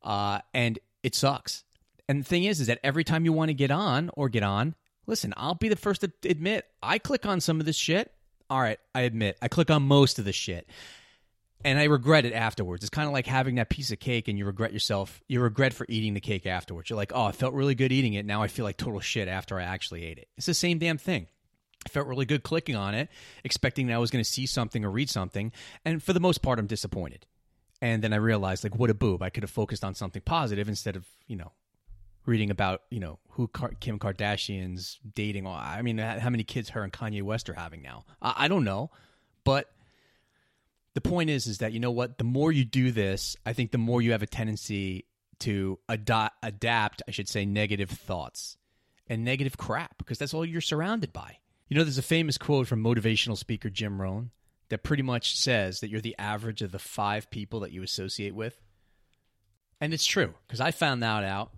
Uh, 0.02 0.38
and 0.54 0.78
it 1.02 1.14
sucks. 1.14 1.62
And 2.08 2.20
the 2.20 2.24
thing 2.24 2.44
is, 2.44 2.60
is 2.60 2.68
that 2.68 2.80
every 2.82 3.04
time 3.04 3.26
you 3.26 3.34
want 3.34 3.50
to 3.50 3.54
get 3.54 3.70
on 3.70 4.10
or 4.14 4.30
get 4.30 4.42
on, 4.42 4.74
listen, 5.06 5.34
I'll 5.36 5.54
be 5.54 5.68
the 5.68 5.76
first 5.76 6.00
to 6.00 6.10
admit 6.24 6.64
I 6.82 6.96
click 6.96 7.26
on 7.26 7.38
some 7.38 7.60
of 7.60 7.66
this 7.66 7.76
shit. 7.76 8.10
All 8.48 8.62
right, 8.62 8.78
I 8.94 9.02
admit 9.02 9.36
I 9.42 9.48
click 9.48 9.70
on 9.70 9.82
most 9.82 10.18
of 10.18 10.24
the 10.24 10.32
shit 10.32 10.66
and 11.64 11.78
I 11.78 11.84
regret 11.84 12.24
it 12.24 12.32
afterwards. 12.32 12.82
It's 12.82 12.90
kind 12.90 13.06
of 13.06 13.12
like 13.12 13.26
having 13.26 13.56
that 13.56 13.68
piece 13.68 13.90
of 13.92 14.00
cake 14.00 14.28
and 14.28 14.38
you 14.38 14.46
regret 14.46 14.72
yourself. 14.72 15.20
You 15.28 15.40
regret 15.40 15.74
for 15.74 15.86
eating 15.88 16.14
the 16.14 16.20
cake 16.20 16.46
afterwards. 16.46 16.90
You're 16.90 16.96
like, 16.96 17.12
oh, 17.14 17.24
I 17.24 17.32
felt 17.32 17.54
really 17.54 17.74
good 17.74 17.92
eating 17.92 18.14
it. 18.14 18.24
Now 18.24 18.42
I 18.42 18.48
feel 18.48 18.64
like 18.64 18.76
total 18.76 19.00
shit 19.00 19.28
after 19.28 19.58
I 19.58 19.64
actually 19.64 20.04
ate 20.04 20.18
it. 20.18 20.28
It's 20.36 20.46
the 20.46 20.54
same 20.54 20.78
damn 20.78 20.98
thing. 20.98 21.26
I 21.86 21.88
felt 21.88 22.06
really 22.06 22.26
good 22.26 22.42
clicking 22.42 22.76
on 22.76 22.94
it, 22.94 23.08
expecting 23.42 23.86
that 23.86 23.94
I 23.94 23.98
was 23.98 24.10
going 24.10 24.22
to 24.22 24.30
see 24.30 24.46
something 24.46 24.84
or 24.84 24.90
read 24.90 25.08
something. 25.08 25.52
And 25.84 26.02
for 26.02 26.12
the 26.12 26.20
most 26.20 26.42
part, 26.42 26.58
I'm 26.58 26.66
disappointed. 26.66 27.26
And 27.80 28.04
then 28.04 28.12
I 28.12 28.16
realized, 28.16 28.62
like, 28.64 28.76
what 28.76 28.90
a 28.90 28.94
boob. 28.94 29.22
I 29.22 29.30
could 29.30 29.42
have 29.42 29.50
focused 29.50 29.82
on 29.82 29.94
something 29.94 30.20
positive 30.20 30.68
instead 30.68 30.96
of, 30.96 31.06
you 31.26 31.36
know, 31.36 31.52
reading 32.26 32.50
about, 32.50 32.82
you 32.90 33.00
know, 33.00 33.18
who 33.30 33.48
Kim 33.80 33.98
Kardashian's 33.98 35.00
dating. 35.14 35.46
I 35.46 35.80
mean, 35.80 35.96
how 35.96 36.28
many 36.28 36.44
kids 36.44 36.68
her 36.70 36.82
and 36.82 36.92
Kanye 36.92 37.22
West 37.22 37.48
are 37.48 37.54
having 37.54 37.80
now. 37.80 38.04
I, 38.20 38.34
I 38.44 38.48
don't 38.48 38.64
know. 38.64 38.90
But 39.44 39.70
the 41.02 41.08
point 41.08 41.30
is 41.30 41.46
is 41.46 41.58
that 41.58 41.72
you 41.72 41.80
know 41.80 41.90
what? 41.90 42.18
The 42.18 42.24
more 42.24 42.52
you 42.52 42.64
do 42.64 42.90
this 42.90 43.36
i 43.46 43.52
think 43.52 43.70
the 43.70 43.78
more 43.78 44.02
you 44.02 44.12
have 44.12 44.22
a 44.22 44.26
tendency 44.26 45.06
to 45.40 45.78
ad- 45.88 46.30
adapt 46.42 47.02
i 47.08 47.10
should 47.10 47.28
say 47.28 47.44
negative 47.44 47.90
thoughts 47.90 48.56
and 49.08 49.24
negative 49.24 49.56
crap 49.56 49.96
because 49.98 50.18
that's 50.18 50.34
all 50.34 50.44
you're 50.44 50.60
surrounded 50.60 51.12
by. 51.12 51.38
You 51.68 51.76
know 51.76 51.84
there's 51.84 51.98
a 51.98 52.02
famous 52.02 52.36
quote 52.36 52.66
from 52.66 52.82
motivational 52.82 53.36
speaker 53.36 53.70
jim 53.70 54.00
rohn 54.00 54.30
that 54.68 54.82
pretty 54.82 55.02
much 55.02 55.36
says 55.36 55.80
that 55.80 55.88
you're 55.88 56.00
the 56.00 56.16
average 56.18 56.62
of 56.62 56.72
the 56.72 56.78
five 56.78 57.30
people 57.30 57.60
that 57.60 57.72
you 57.72 57.82
associate 57.82 58.34
with. 58.34 58.60
And 59.80 59.94
it's 59.94 60.06
true 60.06 60.34
because 60.46 60.60
i 60.60 60.70
found 60.70 61.02
that 61.02 61.24
out 61.24 61.52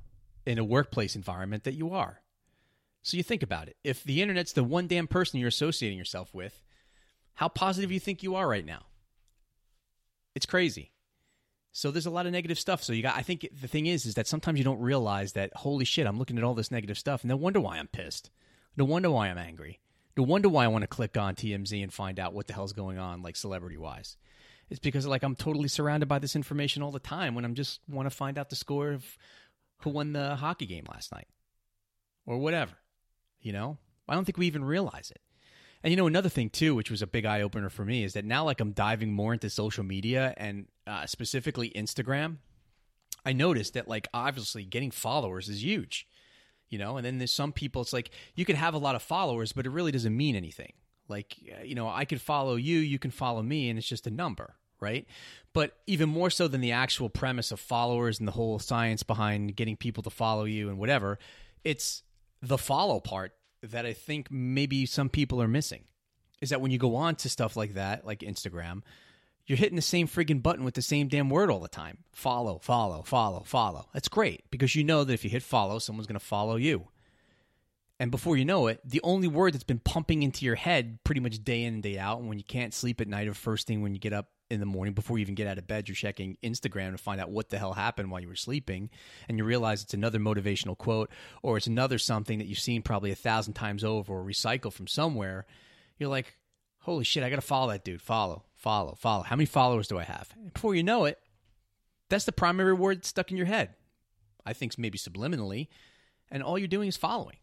in 0.47 0.59
a 0.59 0.65
workplace 0.65 1.17
environment 1.17 1.65
that 1.65 1.75
you 1.75 1.93
are. 1.93 2.21
So 3.03 3.17
you 3.17 3.23
think 3.23 3.43
about 3.43 3.69
it. 3.69 3.77
If 3.83 4.05
the 4.05 4.23
internet's 4.23 4.53
the 4.53 4.63
one 4.63 4.87
damn 4.87 5.09
person 5.09 5.41
you're 5.41 5.49
associating 5.49 5.99
yourself 5.99 6.33
with 6.33 6.63
how 7.35 7.49
positive 7.49 7.91
you 7.91 7.99
think 7.99 8.23
you 8.23 8.37
are 8.37 8.47
right 8.47 8.65
now 8.65 8.83
it's 10.35 10.47
crazy. 10.47 10.93
So 11.73 11.91
there's 11.91 12.07
a 12.07 12.11
lot 12.11 12.27
of 12.27 12.33
negative 12.33 12.59
stuff. 12.59 12.83
So 12.83 12.93
you 12.93 13.03
got 13.03 13.17
I 13.17 13.23
think 13.23 13.49
the 13.61 13.69
thing 13.69 13.87
is 13.87 14.05
is 14.07 14.15
that 14.15 14.27
sometimes 14.27 14.59
you 14.59 14.65
don't 14.65 14.81
realize 14.81 15.33
that 15.33 15.55
holy 15.57 15.85
shit, 15.85 16.07
I'm 16.07 16.19
looking 16.19 16.39
at 16.39 16.45
all 16.45 16.55
this 16.55 16.71
negative 16.71 16.99
stuff. 16.99 17.23
And 17.23 17.31
no 17.31 17.37
wonder 17.37 17.61
why 17.61 17.79
I'm 17.79 17.89
pissed. 17.89 18.31
No 18.77 18.85
wonder 18.85 19.11
why 19.11 19.29
I'm 19.29 19.39
angry. 19.39 19.81
No 20.17 20.23
wonder 20.25 20.49
why 20.49 20.65
I 20.65 20.69
want 20.69 20.83
to 20.83 20.89
click 20.89 21.17
on 21.17 21.35
TMZ 21.35 21.83
and 21.83 21.93
find 21.93 22.21
out 22.21 22.35
what 22.35 22.47
the 22.47 22.53
hell's 22.53 22.75
going 22.75 22.99
on 22.99 23.23
like 23.23 23.37
celebrity 23.37 23.79
wise. 23.79 24.17
It's 24.69 24.81
because 24.81 25.07
like 25.07 25.23
I'm 25.23 25.37
totally 25.37 25.69
surrounded 25.69 26.07
by 26.07 26.19
this 26.19 26.37
information 26.37 26.83
all 26.83 26.93
the 26.93 26.99
time 26.99 27.35
when 27.35 27.45
I'm 27.45 27.55
just 27.55 27.81
want 27.89 28.07
to 28.07 28.15
find 28.15 28.39
out 28.39 28.51
the 28.51 28.57
score 28.57 28.93
of 28.93 29.17
who 29.79 29.91
won 29.91 30.13
the 30.13 30.37
hockey 30.37 30.67
game 30.67 30.87
last 30.91 31.13
night 31.13 31.29
or 32.27 32.39
whatever. 32.39 32.73
You 33.41 33.53
know? 33.53 33.79
I 34.09 34.15
don't 34.15 34.25
think 34.25 34.39
we 34.39 34.47
even 34.47 34.65
realize 34.65 35.11
it. 35.11 35.21
And 35.83 35.91
you 35.91 35.97
know, 35.97 36.07
another 36.07 36.29
thing 36.29 36.51
too, 36.51 36.75
which 36.75 36.91
was 36.91 37.03
a 37.03 37.07
big 37.07 37.25
eye 37.25 37.43
opener 37.43 37.69
for 37.69 37.85
me, 37.85 38.05
is 38.05 38.13
that 38.13 38.25
now 38.25 38.45
like 38.45 38.61
I'm 38.61 38.73
diving 38.73 39.13
more 39.13 39.33
into 39.33 39.51
social 39.51 39.85
media 39.85 40.35
and 40.37 40.67
uh, 40.87 41.07
specifically 41.07 41.71
Instagram. 41.71 42.37
I 43.25 43.33
noticed 43.33 43.75
that 43.75 43.89
like 43.89 44.09
obviously 44.15 44.65
getting 44.65 44.91
followers 44.91 45.49
is 45.49 45.65
huge, 45.65 46.07
you 46.69 46.79
know. 46.79 46.97
And 46.97 47.07
then 47.07 47.19
there's 47.19 47.33
some 47.33 47.53
people. 47.53 47.83
It's 47.83 47.93
like 47.93 48.11
you 48.35 48.45
could 48.45 48.57
have 48.57 48.75
a 48.75 48.79
lot 48.79 48.95
of 48.95 49.03
followers, 49.03 49.53
but 49.53 49.67
it 49.67 49.71
really 49.71 49.93
doesn't 49.93 50.17
mean 50.17 50.37
anything. 50.37 50.73
Like 51.09 51.37
you 51.65 51.75
know, 51.75 51.89
I 51.89 52.05
could 52.05 52.21
follow 52.21 52.57
you, 52.57 52.79
you 52.79 52.99
can 52.99 53.11
follow 53.11 53.43
me, 53.43 53.69
and 53.69 53.79
it's 53.79 53.89
just 53.89 54.07
a 54.07 54.11
number, 54.11 54.55
right? 54.81 55.07
But 55.53 55.77
even 55.87 56.09
more 56.09 56.31
so 56.31 56.49
than 56.49 56.61
the 56.61 56.73
actual 56.73 57.11
premise 57.11 57.51
of 57.53 57.61
followers 57.61 58.19
and 58.19 58.27
the 58.27 58.33
whole 58.33 58.59
science 58.59 59.03
behind 59.03 59.57
getting 59.57 59.77
people 59.77 60.03
to 60.05 60.11
follow 60.11 60.45
you 60.45 60.69
and 60.69 60.79
whatever, 60.79 61.19
it's 61.65 62.03
the 62.41 62.59
follow 62.59 62.99
part 63.01 63.33
that 63.63 63.87
I 63.87 63.93
think 63.93 64.31
maybe 64.31 64.87
some 64.87 65.09
people 65.09 65.41
are 65.41 65.49
missing 65.49 65.85
is 66.41 66.51
that 66.51 66.61
when 66.61 66.73
you 66.73 66.79
go 66.79 66.97
on 66.97 67.15
to 67.17 67.29
stuff 67.29 67.57
like 67.57 67.75
that, 67.75 68.05
like 68.05 68.21
Instagram, 68.21 68.83
you're 69.47 69.59
hitting 69.59 69.77
the 69.77 69.83
same 69.83 70.09
friggin' 70.09 70.43
button 70.43 70.65
with 70.65 70.75
the 70.75 70.83
same 70.83 71.09
damn 71.09 71.31
word 71.31 71.51
all 71.51 71.61
the 71.61 71.69
time. 71.69 71.99
Follow, 72.13 72.59
follow, 72.59 73.03
follow, 73.03 73.43
follow. 73.45 73.89
That's 73.93 74.09
great 74.09 74.45
because 74.51 74.75
you 74.75 74.85
know 74.85 75.05
that 75.05 75.13
if 75.13 75.25
you 75.25 75.31
hit 75.31 75.43
follow, 75.43 75.79
someone's 75.79 76.07
going 76.07 76.19
to 76.19 76.25
follow 76.25 76.57
you. 76.57 76.89
And 78.01 78.11
before 78.11 78.37
you 78.37 78.45
know 78.45 78.67
it, 78.67 78.81
the 78.85 79.01
only 79.05 79.29
word 79.29 79.55
that's 79.55 79.63
been 79.63 79.79
pumping 79.79 80.25
into 80.25 80.45
your 80.45 80.57
head 80.57 80.99
pretty 81.05 81.21
much 81.21 81.45
day 81.45 81.63
in 81.63 81.75
and 81.75 81.83
day 81.83 81.99
out, 81.99 82.19
and 82.19 82.29
when 82.29 82.39
you 82.39 82.45
can't 82.45 82.75
sleep 82.75 83.01
at 83.01 83.07
night 83.07 83.29
or 83.29 83.35
first 83.35 83.69
thing 83.69 83.81
when 83.81 83.95
you 83.95 84.01
get 84.01 84.13
up 84.13 84.29
in 84.53 84.61
the 84.61 84.67
morning 84.67 84.93
before 84.93 85.17
you 85.17 85.23
even 85.23 85.35
get 85.35 85.47
out 85.47 85.57
of 85.57 85.67
bed, 85.67 85.89
you're 85.89 85.97
checking 85.97 86.37
Instagram 86.43 86.93
to 86.93 86.99
find 86.99 87.21
out 87.21 87.31
what 87.31 87.49
the 87.49 87.59
hell 87.59 87.73
happened 87.73 88.11
while 88.11 88.21
you 88.21 88.29
were 88.29 88.37
sleeping, 88.37 88.91
and 89.29 89.39
you 89.39 89.45
realize 89.45 89.83
it's 89.83 89.95
another 89.95 90.19
motivational 90.19 90.77
quote 90.77 91.11
or 91.43 91.57
it's 91.57 91.67
another 91.67 91.99
something 91.99 92.39
that 92.39 92.47
you've 92.47 92.59
seen 92.59 92.83
probably 92.83 93.11
a 93.11 93.17
thousand 93.17 93.55
times 93.55 93.83
over 93.83 94.13
or 94.13 94.23
recycled 94.23 94.75
from 94.75 94.87
somewhere. 94.87 95.47
You're 95.99 96.11
like, 96.11 96.37
holy 96.81 97.05
shit, 97.05 97.23
I 97.23 97.31
got 97.31 97.37
to 97.37 97.43
follow 97.43 97.73
that 97.73 97.83
dude. 97.83 98.03
Follow, 98.03 98.45
follow, 98.55 98.95
follow. 98.95 99.23
How 99.23 99.37
many 99.37 99.47
followers 99.47 99.89
do 99.89 99.99
I 99.99 100.05
have? 100.05 100.29
And 100.37 100.53
before 100.53 100.75
you 100.75 100.83
know 100.83 101.07
it, 101.07 101.19
that's 102.11 102.27
the 102.27 102.33
primary 102.33 102.75
word 102.75 103.07
stuck 103.07 103.31
in 103.31 103.39
your 103.39 103.47
head. 103.47 103.71
I 104.45 104.53
think 104.53 104.77
maybe 104.77 104.99
subliminally, 104.99 105.69
and 106.31 106.43
all 106.43 106.59
you're 106.59 106.69
doing 106.69 106.89
is 106.89 106.97
following. 106.97 107.37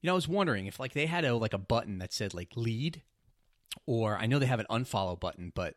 You 0.00 0.08
know, 0.08 0.12
I 0.12 0.14
was 0.14 0.28
wondering 0.28 0.66
if 0.66 0.78
like 0.78 0.92
they 0.92 1.06
had 1.06 1.24
a 1.24 1.34
like 1.34 1.54
a 1.54 1.58
button 1.58 1.98
that 1.98 2.12
said 2.12 2.32
like 2.32 2.50
lead, 2.54 3.02
or 3.86 4.16
I 4.16 4.26
know 4.26 4.38
they 4.38 4.46
have 4.46 4.60
an 4.60 4.66
unfollow 4.70 5.18
button, 5.18 5.50
but 5.54 5.74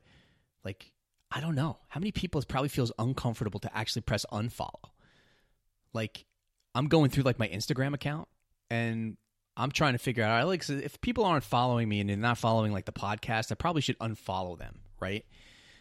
like 0.68 0.92
I 1.32 1.40
don't 1.40 1.56
know 1.56 1.78
how 1.88 2.00
many 2.00 2.12
people 2.12 2.40
it 2.42 2.48
probably 2.48 2.70
feels 2.70 2.92
uncomfortable 3.00 3.60
to 3.62 3.78
actually 3.78 4.02
press 4.02 4.26
unfollow. 4.32 4.92
Like 5.94 6.26
I'm 6.76 6.88
going 6.88 7.10
through 7.10 7.24
like 7.24 7.40
my 7.40 7.48
Instagram 7.48 7.94
account 7.94 8.28
and 8.70 9.18
I'm 9.56 9.72
trying 9.72 9.94
to 9.94 10.00
figure 10.00 10.24
out 10.24 10.48
like 10.48 10.68
if 10.70 11.00
people 11.02 11.26
aren't 11.26 11.44
following 11.44 11.88
me 11.88 12.02
and 12.02 12.10
they're 12.10 12.18
not 12.18 12.38
following 12.38 12.72
like 12.72 12.86
the 12.86 12.92
podcast, 12.92 13.52
I 13.52 13.56
probably 13.56 13.82
should 13.82 13.98
unfollow 14.00 14.58
them, 14.58 14.80
right? 15.00 15.26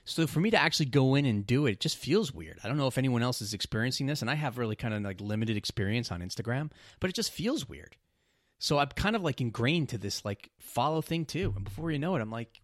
So 0.04 0.28
for 0.28 0.38
me 0.38 0.50
to 0.50 0.56
actually 0.56 0.86
go 0.86 1.16
in 1.16 1.26
and 1.26 1.44
do 1.44 1.66
it, 1.66 1.72
it 1.72 1.80
just 1.80 1.96
feels 1.96 2.32
weird. 2.32 2.60
I 2.62 2.68
don't 2.68 2.76
know 2.76 2.86
if 2.86 2.96
anyone 2.96 3.24
else 3.24 3.42
is 3.42 3.52
experiencing 3.52 4.06
this, 4.06 4.22
and 4.22 4.30
I 4.30 4.34
have 4.34 4.56
really 4.56 4.76
kind 4.76 4.94
of 4.94 5.02
like 5.02 5.20
limited 5.20 5.56
experience 5.56 6.12
on 6.12 6.20
Instagram, 6.20 6.70
but 7.00 7.10
it 7.10 7.16
just 7.16 7.32
feels 7.32 7.68
weird. 7.68 7.96
So 8.60 8.78
I'm 8.78 8.88
kind 8.90 9.16
of 9.16 9.22
like 9.22 9.40
ingrained 9.40 9.88
to 9.90 9.98
this 9.98 10.24
like 10.24 10.50
follow 10.60 11.02
thing 11.02 11.24
too. 11.24 11.52
And 11.56 11.64
before 11.64 11.90
you 11.90 11.98
know 11.98 12.14
it, 12.14 12.22
I'm 12.22 12.30
like 12.30 12.60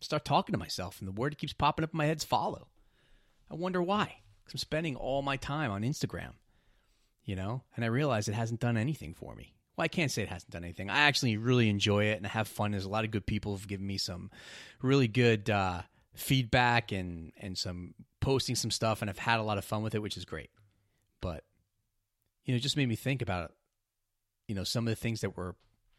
start 0.00 0.24
talking 0.24 0.52
to 0.52 0.58
myself, 0.58 1.00
and 1.00 1.08
the 1.08 1.12
word 1.12 1.38
keeps 1.38 1.52
popping 1.52 1.84
up 1.84 1.92
in 1.92 1.98
my 1.98 2.06
head 2.06 2.18
is 2.18 2.24
follow. 2.24 2.68
I 3.50 3.54
wonder 3.54 3.82
why. 3.82 4.16
Because 4.44 4.54
I'm 4.54 4.58
spending 4.58 4.96
all 4.96 5.22
my 5.22 5.36
time 5.36 5.70
on 5.70 5.82
Instagram, 5.82 6.32
you 7.24 7.36
know, 7.36 7.62
and 7.76 7.84
I 7.84 7.88
realize 7.88 8.28
it 8.28 8.34
hasn't 8.34 8.60
done 8.60 8.76
anything 8.76 9.14
for 9.14 9.34
me. 9.34 9.54
Well, 9.76 9.84
I 9.84 9.88
can't 9.88 10.10
say 10.10 10.22
it 10.22 10.28
hasn't 10.28 10.50
done 10.50 10.64
anything. 10.64 10.90
I 10.90 11.00
actually 11.00 11.36
really 11.36 11.68
enjoy 11.68 12.06
it 12.06 12.16
and 12.16 12.26
I 12.26 12.30
have 12.30 12.48
fun. 12.48 12.72
There's 12.72 12.84
a 12.84 12.88
lot 12.88 13.04
of 13.04 13.10
good 13.10 13.26
people 13.26 13.52
who've 13.52 13.68
given 13.68 13.86
me 13.86 13.98
some 13.98 14.30
really 14.82 15.06
good 15.06 15.50
uh, 15.50 15.82
feedback 16.14 16.92
and 16.92 17.32
and 17.36 17.56
some 17.56 17.94
posting 18.20 18.56
some 18.56 18.70
stuff, 18.70 19.02
and 19.02 19.10
I've 19.10 19.18
had 19.18 19.38
a 19.38 19.44
lot 19.44 19.58
of 19.58 19.64
fun 19.64 19.82
with 19.82 19.94
it, 19.94 20.02
which 20.02 20.16
is 20.16 20.24
great. 20.24 20.50
But 21.20 21.44
you 22.44 22.52
know, 22.52 22.56
it 22.56 22.60
just 22.60 22.76
made 22.76 22.88
me 22.88 22.96
think 22.96 23.22
about 23.22 23.52
you 24.46 24.54
know 24.54 24.64
some 24.64 24.86
of 24.86 24.90
the 24.90 25.00
things 25.00 25.20
that 25.20 25.36
we're 25.36 25.52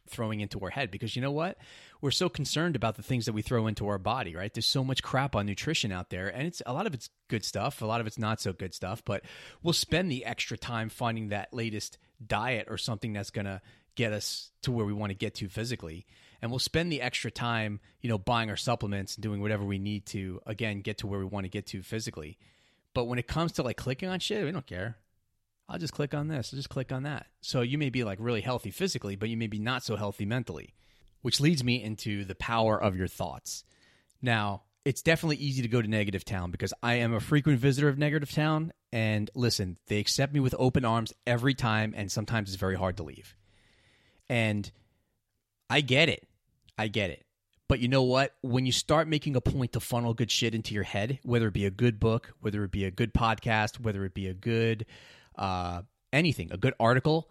throwing 0.10 0.39
into 0.39 0.60
our 0.60 0.70
head 0.70 0.92
because 0.92 1.16
you 1.16 1.22
know 1.22 1.32
what 1.32 1.58
we're 2.01 2.12
so 2.12 2.30
concerned 2.30 2.75
about 2.75 2.96
the 2.96 3.04
things 3.04 3.25
that 3.25 3.34
we 3.34 3.42
throw 3.42 3.68
into 3.68 3.88
our 3.88 3.98
body 3.98 4.36
right 4.36 4.54
there's 4.54 4.66
so 4.66 4.84
much 4.84 5.04
crap 5.04 5.36
on 5.36 5.46
nutrition 5.46 5.92
out 5.92 6.10
there 6.10 6.28
and 6.28 6.48
it's 6.48 6.62
a 6.66 6.74
lot 6.74 6.88
of 6.88 6.94
it's 6.94 7.10
good 7.28 7.44
stuff 7.44 7.82
a 7.82 7.86
lot 7.86 8.01
of 8.01 8.08
it's 8.08 8.20
not 8.20 8.42
so 8.42 8.54
good 8.54 8.74
stuff 8.74 9.04
but 9.06 9.24
we'll 9.63 9.74
spend 9.74 10.12
the 10.12 10.25
extra 10.25 10.58
time 10.58 10.89
finding 10.89 11.30
that 11.30 11.54
latest 11.54 11.98
diet 12.25 12.68
or 12.70 12.78
something 12.78 13.13
that's 13.13 13.30
going 13.30 13.46
to 13.46 13.62
get 13.96 14.13
us 14.13 14.51
to 14.62 14.72
where 14.72 14.86
we 14.86 14.94
want 14.94 15.10
to 15.10 15.16
get 15.16 15.36
to 15.36 15.50
physically 15.50 16.06
and 16.42 16.51
we'll 16.51 16.60
spend 16.60 16.92
the 16.92 17.01
extra 17.01 17.32
time, 17.32 17.80
you 18.01 18.10
know, 18.10 18.18
buying 18.18 18.50
our 18.50 18.56
supplements 18.56 19.16
and 19.16 19.24
doing 19.24 19.42
whatever 19.42 19.63
we 19.63 19.78
need 19.78 20.06
to 20.08 20.42
again 20.46 20.82
get 20.82 21.00
to 21.00 21.08
where 21.08 21.20
we 21.20 21.25
want 21.25 21.46
to 21.46 21.50
get 21.50 21.68
to 21.68 21.82
physically. 21.82 22.38
But 22.94 23.06
when 23.06 23.20
it 23.20 23.28
comes 23.28 23.54
to 23.54 23.63
like 23.63 23.78
clicking 23.78 24.10
on 24.10 24.20
shit, 24.20 24.44
we 24.44 24.51
don't 24.51 24.66
care. 24.66 24.98
I'll 25.70 25.80
just 25.80 25.94
click 25.94 26.14
on 26.14 26.28
this, 26.28 26.52
I'll 26.52 26.58
just 26.58 26.70
click 26.70 26.92
on 26.92 27.04
that. 27.04 27.28
So 27.42 27.62
you 27.62 27.78
may 27.78 27.90
be 27.90 28.04
like 28.04 28.18
really 28.20 28.42
healthy 28.42 28.72
physically, 28.72 29.16
but 29.16 29.30
you 29.30 29.38
may 29.38 29.48
be 29.48 29.60
not 29.60 29.84
so 29.84 29.96
healthy 29.96 30.26
mentally, 30.26 30.74
which 31.22 31.40
leads 31.40 31.64
me 31.64 31.82
into 31.82 32.26
the 32.26 32.36
power 32.36 32.82
of 32.82 32.96
your 32.96 33.08
thoughts. 33.08 33.64
Now, 34.22 34.64
it's 34.86 35.02
definitely 35.02 35.38
easy 35.38 35.62
to 35.62 35.68
go 35.68 35.82
to 35.82 35.88
Negative 35.88 36.26
Town 36.26 36.52
because 36.52 36.74
I 36.82 36.96
am 36.96 37.14
a 37.14 37.20
frequent 37.20 37.60
visitor 37.60 37.90
of 37.90 37.98
Negative 37.98 38.32
Town. 38.32 38.74
And 38.92 39.30
listen, 39.36 39.78
they 39.88 40.00
accept 40.00 40.34
me 40.34 40.40
with 40.40 40.56
open 40.58 40.84
arms 40.84 41.14
every 41.28 41.54
time, 41.54 41.94
and 41.96 42.12
sometimes 42.12 42.50
it's 42.50 42.60
very 42.60 42.76
hard 42.76 42.98
to 42.98 43.04
leave. 43.04 43.36
And 44.28 44.72
I 45.70 45.82
get 45.82 46.10
it. 46.10 46.28
I 46.78 46.88
get 46.88 47.12
it. 47.12 47.26
But 47.68 47.80
you 47.80 47.88
know 47.88 48.02
what? 48.02 48.34
When 48.42 48.66
you 48.66 48.72
start 48.72 49.08
making 49.08 49.36
a 49.36 49.42
point 49.42 49.74
to 49.74 49.80
funnel 49.80 50.16
good 50.16 50.32
shit 50.32 50.56
into 50.56 50.74
your 50.74 50.84
head, 50.84 51.20
whether 51.24 51.50
it 51.50 51.54
be 51.54 51.68
a 51.68 51.72
good 51.72 52.00
book, 52.00 52.34
whether 52.42 52.64
it 52.64 52.72
be 52.72 52.86
a 52.86 52.92
good 52.92 53.14
podcast, 53.14 53.80
whether 53.80 54.06
it 54.06 54.16
be 54.16 54.28
a 54.28 54.34
good 54.34 54.88
uh, 55.39 55.81
anything, 56.13 56.51
a 56.51 56.58
good 56.58 56.75
article, 56.79 57.29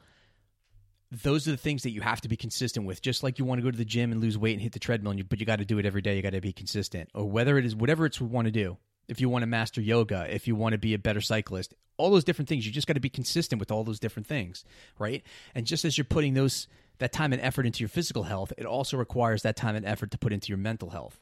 those 1.10 1.46
are 1.46 1.52
the 1.52 1.56
things 1.56 1.84
that 1.84 1.90
you 1.90 2.00
have 2.00 2.20
to 2.22 2.28
be 2.28 2.36
consistent 2.36 2.86
with. 2.86 3.00
Just 3.00 3.22
like 3.22 3.38
you 3.38 3.44
want 3.44 3.60
to 3.60 3.62
go 3.62 3.70
to 3.70 3.78
the 3.78 3.84
gym 3.84 4.10
and 4.10 4.20
lose 4.20 4.36
weight 4.36 4.54
and 4.54 4.62
hit 4.62 4.72
the 4.72 4.78
treadmill, 4.78 5.14
you, 5.14 5.24
but 5.24 5.38
you 5.40 5.46
got 5.46 5.60
to 5.60 5.64
do 5.64 5.78
it 5.78 5.86
every 5.86 6.02
day. 6.02 6.16
You 6.16 6.22
got 6.22 6.32
to 6.32 6.40
be 6.40 6.52
consistent. 6.52 7.08
Or 7.14 7.24
whether 7.24 7.56
it 7.58 7.64
is 7.64 7.76
whatever 7.76 8.04
it's 8.06 8.20
want 8.20 8.46
to 8.46 8.52
do. 8.52 8.76
If 9.06 9.22
you 9.22 9.30
want 9.30 9.42
to 9.42 9.46
master 9.46 9.80
yoga, 9.80 10.26
if 10.28 10.46
you 10.46 10.54
want 10.54 10.72
to 10.74 10.78
be 10.78 10.92
a 10.92 10.98
better 10.98 11.22
cyclist, 11.22 11.72
all 11.96 12.10
those 12.10 12.24
different 12.24 12.46
things, 12.46 12.66
you 12.66 12.72
just 12.72 12.86
got 12.86 12.92
to 12.92 13.00
be 13.00 13.08
consistent 13.08 13.58
with 13.58 13.70
all 13.70 13.82
those 13.82 13.98
different 13.98 14.26
things, 14.26 14.64
right? 14.98 15.22
And 15.54 15.66
just 15.66 15.86
as 15.86 15.96
you're 15.96 16.04
putting 16.04 16.34
those 16.34 16.68
that 16.98 17.12
time 17.12 17.32
and 17.32 17.40
effort 17.40 17.64
into 17.64 17.80
your 17.80 17.88
physical 17.88 18.24
health, 18.24 18.52
it 18.58 18.66
also 18.66 18.98
requires 18.98 19.42
that 19.42 19.56
time 19.56 19.76
and 19.76 19.86
effort 19.86 20.10
to 20.10 20.18
put 20.18 20.32
into 20.32 20.48
your 20.48 20.58
mental 20.58 20.90
health. 20.90 21.18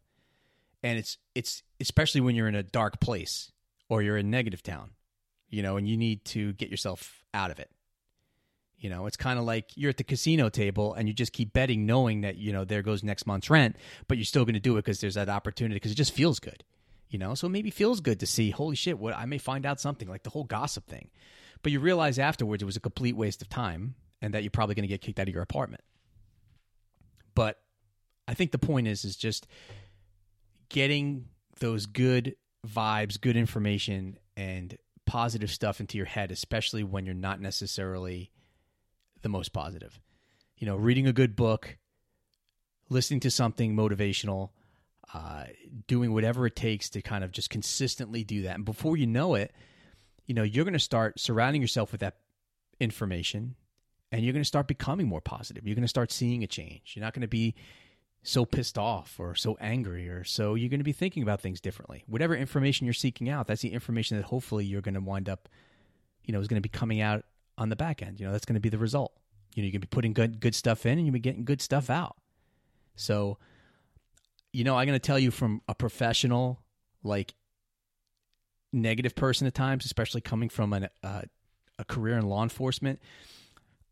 And 0.83 0.99
it's 0.99 1.19
it's 1.37 1.63
especially 1.81 2.23
when 2.23 2.35
you're 2.35 2.49
in 2.49 2.57
a 2.57 2.63
dark 2.65 3.01
place 3.01 3.53
or 3.89 4.03
you're 4.03 4.17
in 4.17 4.31
negative 4.31 4.65
town, 4.65 4.91
you 5.49 5.63
know, 5.63 5.77
and 5.77 5.89
you 5.89 5.97
need 5.97 6.25
to 6.27 6.53
get 6.55 6.71
yourself 6.71 7.25
out 7.35 7.51
of 7.51 7.59
it. 7.59 7.71
You 8.79 8.91
know, 8.91 9.07
it's 9.07 9.17
kind 9.17 9.39
of 9.39 9.45
like 9.45 9.71
you're 9.75 9.91
at 9.91 9.97
the 9.97 10.05
casino 10.05 10.49
table 10.49 10.93
and 10.95 11.09
you 11.09 11.15
just 11.15 11.33
keep 11.33 11.53
betting 11.53 11.87
knowing 11.87 12.21
that, 12.21 12.37
you 12.37 12.53
know, 12.53 12.65
there 12.65 12.83
goes 12.83 13.03
next 13.03 13.27
month's 13.27 13.49
rent, 13.49 13.77
but 14.07 14.19
you're 14.19 14.25
still 14.27 14.45
going 14.45 14.55
to 14.55 14.61
do 14.61 14.75
it 14.77 14.85
because 14.85 15.01
there's 15.01 15.15
that 15.15 15.31
opportunity 15.31 15.77
because 15.77 15.93
it 15.93 15.97
just 15.97 16.13
feels 16.13 16.39
good. 16.39 16.63
You 17.09 17.19
know, 17.19 17.35
so 17.35 17.49
maybe 17.49 17.71
feels 17.71 18.01
good 18.01 18.21
to 18.21 18.27
see, 18.27 18.51
holy 18.51 18.77
shit, 18.77 18.99
what 18.99 19.17
I 19.17 19.27
may 19.27 19.39
find 19.39 19.65
out 19.65 19.81
something 19.81 20.09
like 20.09 20.25
the 20.25 20.31
whole 20.31 20.45
gossip 20.45 20.87
thing. 20.89 21.11
But 21.63 21.73
you 21.73 21.81
realize 21.81 22.19
afterwards 22.19 22.63
it 22.63 22.67
was 22.67 22.77
a 22.77 22.81
complete 22.81 23.17
waste 23.17 23.41
of 23.41 23.49
time 23.49 23.95
and 24.21 24.35
that 24.35 24.43
you're 24.43 24.51
probably 24.51 24.75
going 24.75 24.83
to 24.83 24.89
get 24.89 25.01
kicked 25.01 25.19
out 25.19 25.29
of 25.29 25.33
your 25.33 25.43
apartment. 25.43 25.83
But 27.35 27.59
I 28.29 28.35
think 28.35 28.51
the 28.51 28.59
point 28.59 28.89
is 28.89 29.05
is 29.05 29.17
just 29.17 29.47
getting 30.69 31.27
those 31.61 31.87
good 31.87 32.37
vibes, 32.67 33.21
good 33.21 33.37
information 33.37 34.19
and 34.37 34.77
positive 35.07 35.51
stuff 35.51 35.81
into 35.81 35.97
your 35.97 36.07
head, 36.07 36.31
especially 36.31 36.85
when 36.85 37.07
you're 37.07 37.15
not 37.15 37.41
necessarily 37.41 38.31
the 39.23 39.29
most 39.29 39.53
positive. 39.53 39.99
You 40.59 40.67
know, 40.67 40.77
reading 40.77 41.07
a 41.07 41.13
good 41.13 41.37
book, 41.37 41.79
listening 42.89 43.21
to 43.21 43.31
something 43.31 43.75
motivational, 43.75 44.51
uh, 45.15 45.45
doing 45.87 46.13
whatever 46.13 46.47
it 46.47 46.57
takes 46.57 46.91
to 46.91 47.03
kind 47.03 47.25
of 47.25 47.33
just 47.33 47.51
consistently 47.51 48.25
do 48.25 48.43
that. 48.43 48.57
And 48.57 48.65
before 48.65 48.97
you 48.97 49.07
know 49.07 49.35
it, 49.35 49.53
you 50.27 50.35
know, 50.35 50.43
you're 50.43 50.65
going 50.65 50.73
to 50.75 50.79
start 50.79 51.21
surrounding 51.21 51.63
yourself 51.63 51.93
with 51.93 52.01
that 52.01 52.17
information 52.81 53.55
and 54.13 54.25
you're 54.25 54.33
going 54.33 54.43
to 54.43 54.47
start 54.49 54.67
becoming 54.67 55.07
more 55.07 55.21
positive. 55.21 55.67
You're 55.67 55.77
going 55.77 55.83
to 55.83 55.89
start 55.89 56.11
seeing 56.11 56.43
a 56.43 56.47
change. 56.47 56.93
You're 56.95 57.05
not 57.05 57.15
going 57.15 57.23
to 57.23 57.29
be 57.29 57.55
so 58.27 58.45
pissed 58.45 58.77
off 58.77 59.21
or 59.21 59.35
so 59.35 59.57
angry 59.61 60.09
or 60.09 60.25
so 60.25 60.57
you're 60.57 60.69
going 60.69 60.81
to 60.81 60.85
be 60.85 60.93
thinking 60.93 61.23
about 61.23 61.41
things 61.41 61.61
differently. 61.61 62.03
Whatever 62.07 62.35
information 62.35 62.85
you're 62.85 62.95
seeking 62.95 63.29
out, 63.29 63.47
that's 63.47 63.63
the 63.63 63.73
information 63.73 64.17
that 64.17 64.25
hopefully 64.25 64.65
you're 64.65 64.83
going 64.83 64.95
to 64.95 65.01
wind 65.01 65.29
up, 65.29 65.49
you 66.25 66.33
know, 66.33 66.41
is 66.41 66.49
going 66.49 66.61
to 66.61 66.69
be 66.69 66.69
coming 66.69 67.01
out 67.01 67.25
on 67.57 67.69
the 67.69 67.77
back 67.77 68.03
end. 68.03 68.19
You 68.19 68.27
know, 68.27 68.33
that's 68.33 68.45
going 68.45 68.55
to 68.55 68.61
be 68.61 68.69
the 68.69 68.79
result. 68.79 69.13
You 69.55 69.63
know, 69.63 69.67
you're 69.67 69.73
going 69.73 69.81
to 69.81 69.87
be 69.87 69.95
putting 69.95 70.13
good 70.13 70.41
good 70.41 70.55
stuff 70.55 70.87
in 70.87 70.99
and 70.99 71.07
you'll 71.07 71.13
be 71.13 71.21
getting 71.21 71.45
good 71.45 71.63
stuff 71.63 71.89
out. 71.89 72.17
So, 72.97 73.39
you 74.53 74.65
know, 74.65 74.77
I'm 74.77 74.87
going 74.87 74.99
to 74.99 75.07
tell 75.07 75.19
you 75.19 75.31
from 75.31 75.63
a 75.69 75.75
professional, 75.75 76.61
like 77.05 77.35
negative 78.73 79.15
person 79.15 79.47
at 79.47 79.55
times, 79.55 79.85
especially 79.85 80.21
coming 80.21 80.49
from 80.49 80.73
an, 80.73 80.89
uh, 81.03 81.23
a 81.79 81.85
career 81.85 82.19
in 82.19 82.27
law 82.27 82.43
enforcement 82.43 83.01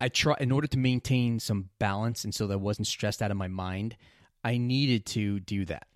I 0.00 0.08
try 0.08 0.36
in 0.40 0.52
order 0.52 0.66
to 0.66 0.78
maintain 0.78 1.40
some 1.40 1.70
balance 1.78 2.24
and 2.24 2.34
so 2.34 2.46
that 2.46 2.54
I 2.54 2.56
wasn't 2.56 2.86
stressed 2.86 3.22
out 3.22 3.30
of 3.30 3.36
my 3.36 3.48
mind, 3.48 3.96
I 4.44 4.58
needed 4.58 5.06
to 5.06 5.40
do 5.40 5.64
that. 5.64 5.86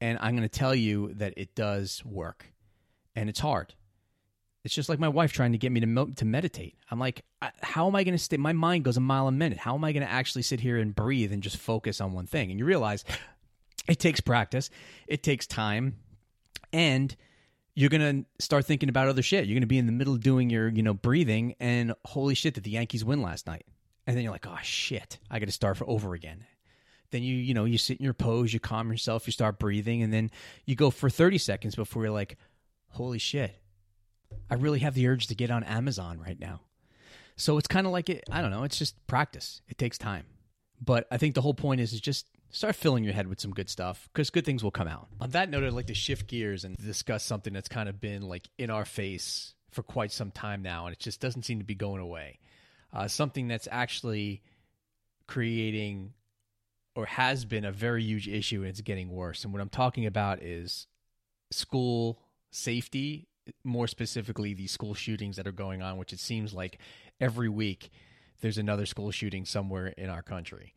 And 0.00 0.16
I'm 0.20 0.36
going 0.36 0.48
to 0.48 0.58
tell 0.58 0.74
you 0.74 1.12
that 1.14 1.34
it 1.36 1.54
does 1.54 2.04
work. 2.04 2.46
And 3.16 3.28
it's 3.28 3.40
hard. 3.40 3.74
It's 4.64 4.74
just 4.74 4.88
like 4.88 4.98
my 4.98 5.08
wife 5.08 5.32
trying 5.32 5.52
to 5.52 5.58
get 5.58 5.72
me 5.72 5.80
to 5.80 6.12
to 6.16 6.24
meditate. 6.24 6.76
I'm 6.90 7.00
like, 7.00 7.24
how 7.62 7.88
am 7.88 7.96
I 7.96 8.04
going 8.04 8.16
to 8.16 8.22
stay? 8.22 8.36
My 8.36 8.52
mind 8.52 8.84
goes 8.84 8.96
a 8.96 9.00
mile 9.00 9.26
a 9.26 9.32
minute. 9.32 9.58
How 9.58 9.74
am 9.74 9.84
I 9.84 9.92
going 9.92 10.06
to 10.06 10.12
actually 10.12 10.42
sit 10.42 10.60
here 10.60 10.78
and 10.78 10.94
breathe 10.94 11.32
and 11.32 11.42
just 11.42 11.56
focus 11.56 12.00
on 12.00 12.12
one 12.12 12.26
thing? 12.26 12.50
And 12.50 12.58
you 12.58 12.64
realize 12.64 13.04
it 13.88 13.98
takes 13.98 14.20
practice, 14.20 14.70
it 15.06 15.22
takes 15.22 15.46
time, 15.46 15.96
and 16.72 17.16
you're 17.74 17.90
gonna 17.90 18.24
start 18.38 18.66
thinking 18.66 18.88
about 18.88 19.08
other 19.08 19.22
shit. 19.22 19.46
You're 19.46 19.54
gonna 19.54 19.66
be 19.66 19.78
in 19.78 19.86
the 19.86 19.92
middle 19.92 20.14
of 20.14 20.20
doing 20.22 20.50
your, 20.50 20.68
you 20.68 20.82
know, 20.82 20.94
breathing, 20.94 21.54
and 21.58 21.94
holy 22.04 22.34
shit, 22.34 22.54
did 22.54 22.64
the 22.64 22.70
Yankees 22.70 23.04
win 23.04 23.22
last 23.22 23.46
night? 23.46 23.64
And 24.06 24.16
then 24.16 24.24
you're 24.24 24.32
like, 24.32 24.46
oh 24.46 24.58
shit, 24.62 25.18
I 25.30 25.38
got 25.38 25.46
to 25.46 25.52
start 25.52 25.80
over 25.86 26.14
again. 26.14 26.44
Then 27.10 27.22
you, 27.22 27.36
you 27.36 27.54
know, 27.54 27.64
you 27.64 27.78
sit 27.78 27.98
in 27.98 28.04
your 28.04 28.14
pose, 28.14 28.52
you 28.52 28.60
calm 28.60 28.90
yourself, 28.90 29.26
you 29.26 29.32
start 29.32 29.58
breathing, 29.58 30.02
and 30.02 30.12
then 30.12 30.30
you 30.66 30.76
go 30.76 30.90
for 30.90 31.08
30 31.08 31.38
seconds 31.38 31.74
before 31.74 32.04
you're 32.04 32.12
like, 32.12 32.36
holy 32.90 33.18
shit, 33.18 33.56
I 34.50 34.54
really 34.54 34.80
have 34.80 34.94
the 34.94 35.06
urge 35.08 35.26
to 35.28 35.34
get 35.34 35.50
on 35.50 35.64
Amazon 35.64 36.20
right 36.20 36.38
now. 36.38 36.60
So 37.36 37.56
it's 37.56 37.68
kind 37.68 37.86
of 37.86 37.92
like 37.92 38.10
it. 38.10 38.24
I 38.30 38.42
don't 38.42 38.50
know. 38.50 38.64
It's 38.64 38.78
just 38.78 39.06
practice. 39.06 39.62
It 39.68 39.78
takes 39.78 39.96
time, 39.96 40.24
but 40.80 41.06
I 41.10 41.18
think 41.18 41.34
the 41.34 41.40
whole 41.40 41.54
point 41.54 41.80
is 41.80 41.92
is 41.92 42.00
just 42.00 42.26
start 42.50 42.74
filling 42.74 43.04
your 43.04 43.12
head 43.12 43.28
with 43.28 43.40
some 43.40 43.52
good 43.52 43.68
stuff 43.68 44.08
because 44.12 44.30
good 44.30 44.44
things 44.44 44.64
will 44.64 44.70
come 44.70 44.88
out. 44.88 45.08
On 45.20 45.30
that 45.30 45.48
note, 45.48 45.64
I'd 45.64 45.72
like 45.72 45.86
to 45.86 45.94
shift 45.94 46.26
gears 46.26 46.64
and 46.64 46.76
discuss 46.76 47.22
something 47.22 47.52
that's 47.52 47.68
kind 47.68 47.88
of 47.88 48.00
been 48.00 48.22
like 48.22 48.48
in 48.58 48.70
our 48.70 48.84
face 48.84 49.54
for 49.70 49.82
quite 49.82 50.10
some 50.10 50.30
time 50.30 50.62
now, 50.62 50.86
and 50.86 50.92
it 50.92 50.98
just 50.98 51.20
doesn't 51.20 51.44
seem 51.44 51.58
to 51.58 51.64
be 51.64 51.74
going 51.74 52.00
away. 52.00 52.38
Uh, 52.92 53.06
something 53.06 53.48
that's 53.48 53.68
actually 53.70 54.42
creating 55.26 56.14
or 56.98 57.06
has 57.06 57.44
been 57.44 57.64
a 57.64 57.70
very 57.70 58.02
huge 58.02 58.26
issue 58.26 58.62
and 58.62 58.70
it's 58.70 58.80
getting 58.80 59.08
worse. 59.08 59.44
And 59.44 59.52
what 59.52 59.62
I'm 59.62 59.68
talking 59.68 60.04
about 60.04 60.42
is 60.42 60.88
school 61.52 62.18
safety, 62.50 63.28
more 63.62 63.86
specifically, 63.86 64.52
these 64.52 64.72
school 64.72 64.94
shootings 64.94 65.36
that 65.36 65.46
are 65.46 65.52
going 65.52 65.80
on, 65.80 65.96
which 65.96 66.12
it 66.12 66.18
seems 66.18 66.52
like 66.52 66.80
every 67.20 67.48
week 67.48 67.90
there's 68.40 68.58
another 68.58 68.84
school 68.84 69.12
shooting 69.12 69.44
somewhere 69.44 69.86
in 69.96 70.10
our 70.10 70.22
country. 70.22 70.74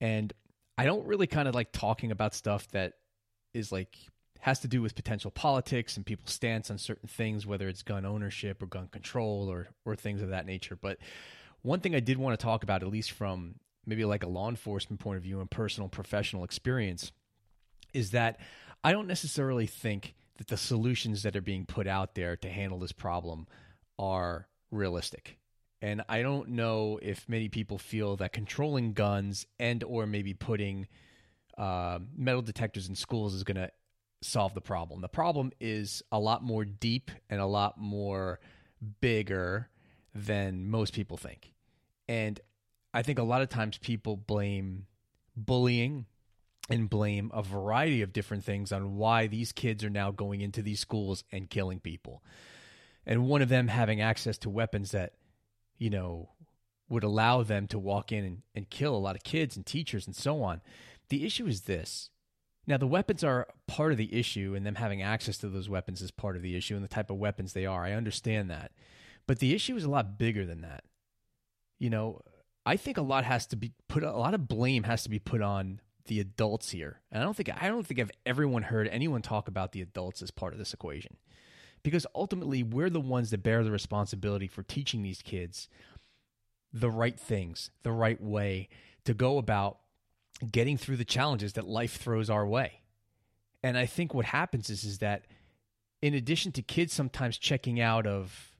And 0.00 0.32
I 0.76 0.84
don't 0.84 1.06
really 1.06 1.28
kind 1.28 1.46
of 1.46 1.54
like 1.54 1.70
talking 1.70 2.10
about 2.10 2.34
stuff 2.34 2.66
that 2.72 2.94
is 3.54 3.70
like 3.70 3.96
has 4.40 4.58
to 4.58 4.68
do 4.68 4.82
with 4.82 4.96
potential 4.96 5.30
politics 5.30 5.96
and 5.96 6.04
people's 6.04 6.32
stance 6.32 6.72
on 6.72 6.78
certain 6.78 7.08
things, 7.08 7.46
whether 7.46 7.68
it's 7.68 7.84
gun 7.84 8.04
ownership 8.04 8.60
or 8.60 8.66
gun 8.66 8.88
control 8.88 9.48
or 9.48 9.68
or 9.84 9.94
things 9.94 10.22
of 10.22 10.30
that 10.30 10.44
nature. 10.44 10.74
But 10.74 10.98
one 11.60 11.78
thing 11.78 11.94
I 11.94 12.00
did 12.00 12.18
want 12.18 12.36
to 12.36 12.44
talk 12.44 12.64
about, 12.64 12.82
at 12.82 12.88
least 12.88 13.12
from 13.12 13.60
maybe 13.86 14.04
like 14.04 14.22
a 14.22 14.28
law 14.28 14.48
enforcement 14.48 15.00
point 15.00 15.16
of 15.16 15.22
view 15.22 15.40
and 15.40 15.50
personal 15.50 15.88
professional 15.88 16.44
experience, 16.44 17.12
is 17.92 18.10
that 18.10 18.38
I 18.84 18.92
don't 18.92 19.06
necessarily 19.06 19.66
think 19.66 20.14
that 20.38 20.48
the 20.48 20.56
solutions 20.56 21.22
that 21.22 21.36
are 21.36 21.42
being 21.42 21.66
put 21.66 21.86
out 21.86 22.14
there 22.14 22.36
to 22.36 22.48
handle 22.48 22.78
this 22.78 22.92
problem 22.92 23.46
are 23.98 24.48
realistic. 24.70 25.38
And 25.80 26.02
I 26.08 26.22
don't 26.22 26.50
know 26.50 26.98
if 27.02 27.28
many 27.28 27.48
people 27.48 27.76
feel 27.76 28.16
that 28.16 28.32
controlling 28.32 28.92
guns 28.92 29.46
and 29.58 29.82
or 29.82 30.06
maybe 30.06 30.32
putting 30.32 30.86
uh, 31.58 31.98
metal 32.16 32.42
detectors 32.42 32.88
in 32.88 32.94
schools 32.94 33.34
is 33.34 33.44
going 33.44 33.56
to 33.56 33.70
solve 34.22 34.54
the 34.54 34.60
problem. 34.60 35.00
The 35.00 35.08
problem 35.08 35.50
is 35.60 36.02
a 36.12 36.18
lot 36.18 36.42
more 36.42 36.64
deep 36.64 37.10
and 37.28 37.40
a 37.40 37.46
lot 37.46 37.78
more 37.78 38.40
bigger 39.00 39.68
than 40.14 40.68
most 40.70 40.94
people 40.94 41.16
think. 41.16 41.52
And 42.08 42.40
I 42.94 43.02
think 43.02 43.18
a 43.18 43.24
lot 43.24 43.42
of 43.42 43.48
times 43.48 43.78
people 43.78 44.16
blame 44.16 44.86
bullying 45.36 46.06
and 46.68 46.88
blame 46.88 47.30
a 47.34 47.42
variety 47.42 48.02
of 48.02 48.12
different 48.12 48.44
things 48.44 48.72
on 48.72 48.96
why 48.96 49.26
these 49.26 49.52
kids 49.52 49.82
are 49.82 49.90
now 49.90 50.10
going 50.10 50.40
into 50.40 50.62
these 50.62 50.80
schools 50.80 51.24
and 51.32 51.50
killing 51.50 51.80
people. 51.80 52.22
And 53.04 53.26
one 53.26 53.42
of 53.42 53.48
them 53.48 53.68
having 53.68 54.00
access 54.00 54.38
to 54.38 54.50
weapons 54.50 54.92
that, 54.92 55.14
you 55.78 55.90
know, 55.90 56.30
would 56.88 57.02
allow 57.02 57.42
them 57.42 57.66
to 57.68 57.78
walk 57.78 58.12
in 58.12 58.24
and, 58.24 58.42
and 58.54 58.70
kill 58.70 58.94
a 58.94 58.98
lot 58.98 59.16
of 59.16 59.24
kids 59.24 59.56
and 59.56 59.66
teachers 59.66 60.06
and 60.06 60.14
so 60.14 60.42
on. 60.42 60.60
The 61.08 61.24
issue 61.24 61.46
is 61.46 61.62
this. 61.62 62.10
Now, 62.66 62.76
the 62.76 62.86
weapons 62.86 63.24
are 63.24 63.48
part 63.66 63.90
of 63.90 63.98
the 63.98 64.14
issue, 64.14 64.54
and 64.54 64.64
them 64.64 64.76
having 64.76 65.02
access 65.02 65.36
to 65.38 65.48
those 65.48 65.68
weapons 65.68 66.00
is 66.00 66.12
part 66.12 66.36
of 66.36 66.42
the 66.42 66.54
issue, 66.54 66.76
and 66.76 66.84
the 66.84 66.88
type 66.88 67.10
of 67.10 67.16
weapons 67.16 67.52
they 67.52 67.66
are. 67.66 67.84
I 67.84 67.92
understand 67.92 68.50
that. 68.50 68.70
But 69.26 69.40
the 69.40 69.52
issue 69.52 69.74
is 69.74 69.82
a 69.82 69.90
lot 69.90 70.16
bigger 70.16 70.46
than 70.46 70.60
that. 70.60 70.84
You 71.80 71.90
know, 71.90 72.20
I 72.64 72.76
think 72.76 72.96
a 72.96 73.02
lot 73.02 73.24
has 73.24 73.46
to 73.48 73.56
be 73.56 73.72
put 73.88 74.02
a 74.02 74.12
lot 74.12 74.34
of 74.34 74.48
blame 74.48 74.84
has 74.84 75.02
to 75.02 75.10
be 75.10 75.18
put 75.18 75.42
on 75.42 75.80
the 76.06 76.20
adults 76.20 76.70
here. 76.70 77.00
And 77.10 77.22
I 77.22 77.24
don't 77.24 77.36
think 77.36 77.50
I 77.62 77.68
don't 77.68 77.86
think 77.86 78.00
I've 78.00 78.10
everyone 78.24 78.64
heard 78.64 78.88
anyone 78.88 79.22
talk 79.22 79.48
about 79.48 79.72
the 79.72 79.82
adults 79.82 80.22
as 80.22 80.30
part 80.30 80.52
of 80.52 80.58
this 80.58 80.74
equation. 80.74 81.16
Because 81.82 82.06
ultimately 82.14 82.62
we're 82.62 82.90
the 82.90 83.00
ones 83.00 83.30
that 83.30 83.42
bear 83.42 83.64
the 83.64 83.72
responsibility 83.72 84.46
for 84.46 84.62
teaching 84.62 85.02
these 85.02 85.22
kids 85.22 85.68
the 86.72 86.90
right 86.90 87.18
things, 87.18 87.70
the 87.82 87.92
right 87.92 88.20
way 88.22 88.68
to 89.04 89.12
go 89.12 89.38
about 89.38 89.78
getting 90.50 90.76
through 90.76 90.96
the 90.96 91.04
challenges 91.04 91.52
that 91.54 91.66
life 91.66 91.96
throws 91.96 92.30
our 92.30 92.46
way. 92.46 92.80
And 93.62 93.76
I 93.76 93.86
think 93.86 94.14
what 94.14 94.26
happens 94.26 94.70
is 94.70 94.84
is 94.84 94.98
that 94.98 95.26
in 96.00 96.14
addition 96.14 96.52
to 96.52 96.62
kids 96.62 96.92
sometimes 96.92 97.38
checking 97.38 97.80
out 97.80 98.06
of 98.06 98.51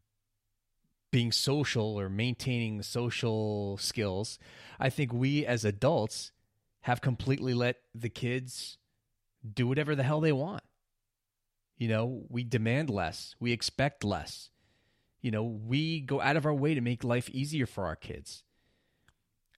being 1.12 1.31
social 1.31 2.00
or 2.00 2.09
maintaining 2.09 2.83
social 2.83 3.76
skills, 3.76 4.38
I 4.81 4.90
think 4.90 5.12
we 5.12 5.46
as 5.46 5.64
adults 5.64 6.33
have 6.81 7.01
completely 7.01 7.55
let 7.55 7.77
the 7.94 8.09
kids 8.09 8.79
do 9.55 9.68
whatever 9.68 9.94
the 9.94 10.03
hell 10.03 10.20
they 10.20 10.33
want. 10.33 10.62
You 11.77 11.88
know, 11.88 12.22
we 12.29 12.42
demand 12.42 12.90
less, 12.90 13.37
we 13.38 13.53
expect 13.53 14.03
less. 14.03 14.51
You 15.20 15.31
know, 15.31 15.44
we 15.44 16.01
go 16.01 16.20
out 16.20 16.37
of 16.37 16.46
our 16.46 16.55
way 16.55 16.75
to 16.75 16.81
make 16.81 17.05
life 17.05 17.31
easier 17.31 17.66
for 17.66 17.85
our 17.87 17.94
kids. 17.94 18.42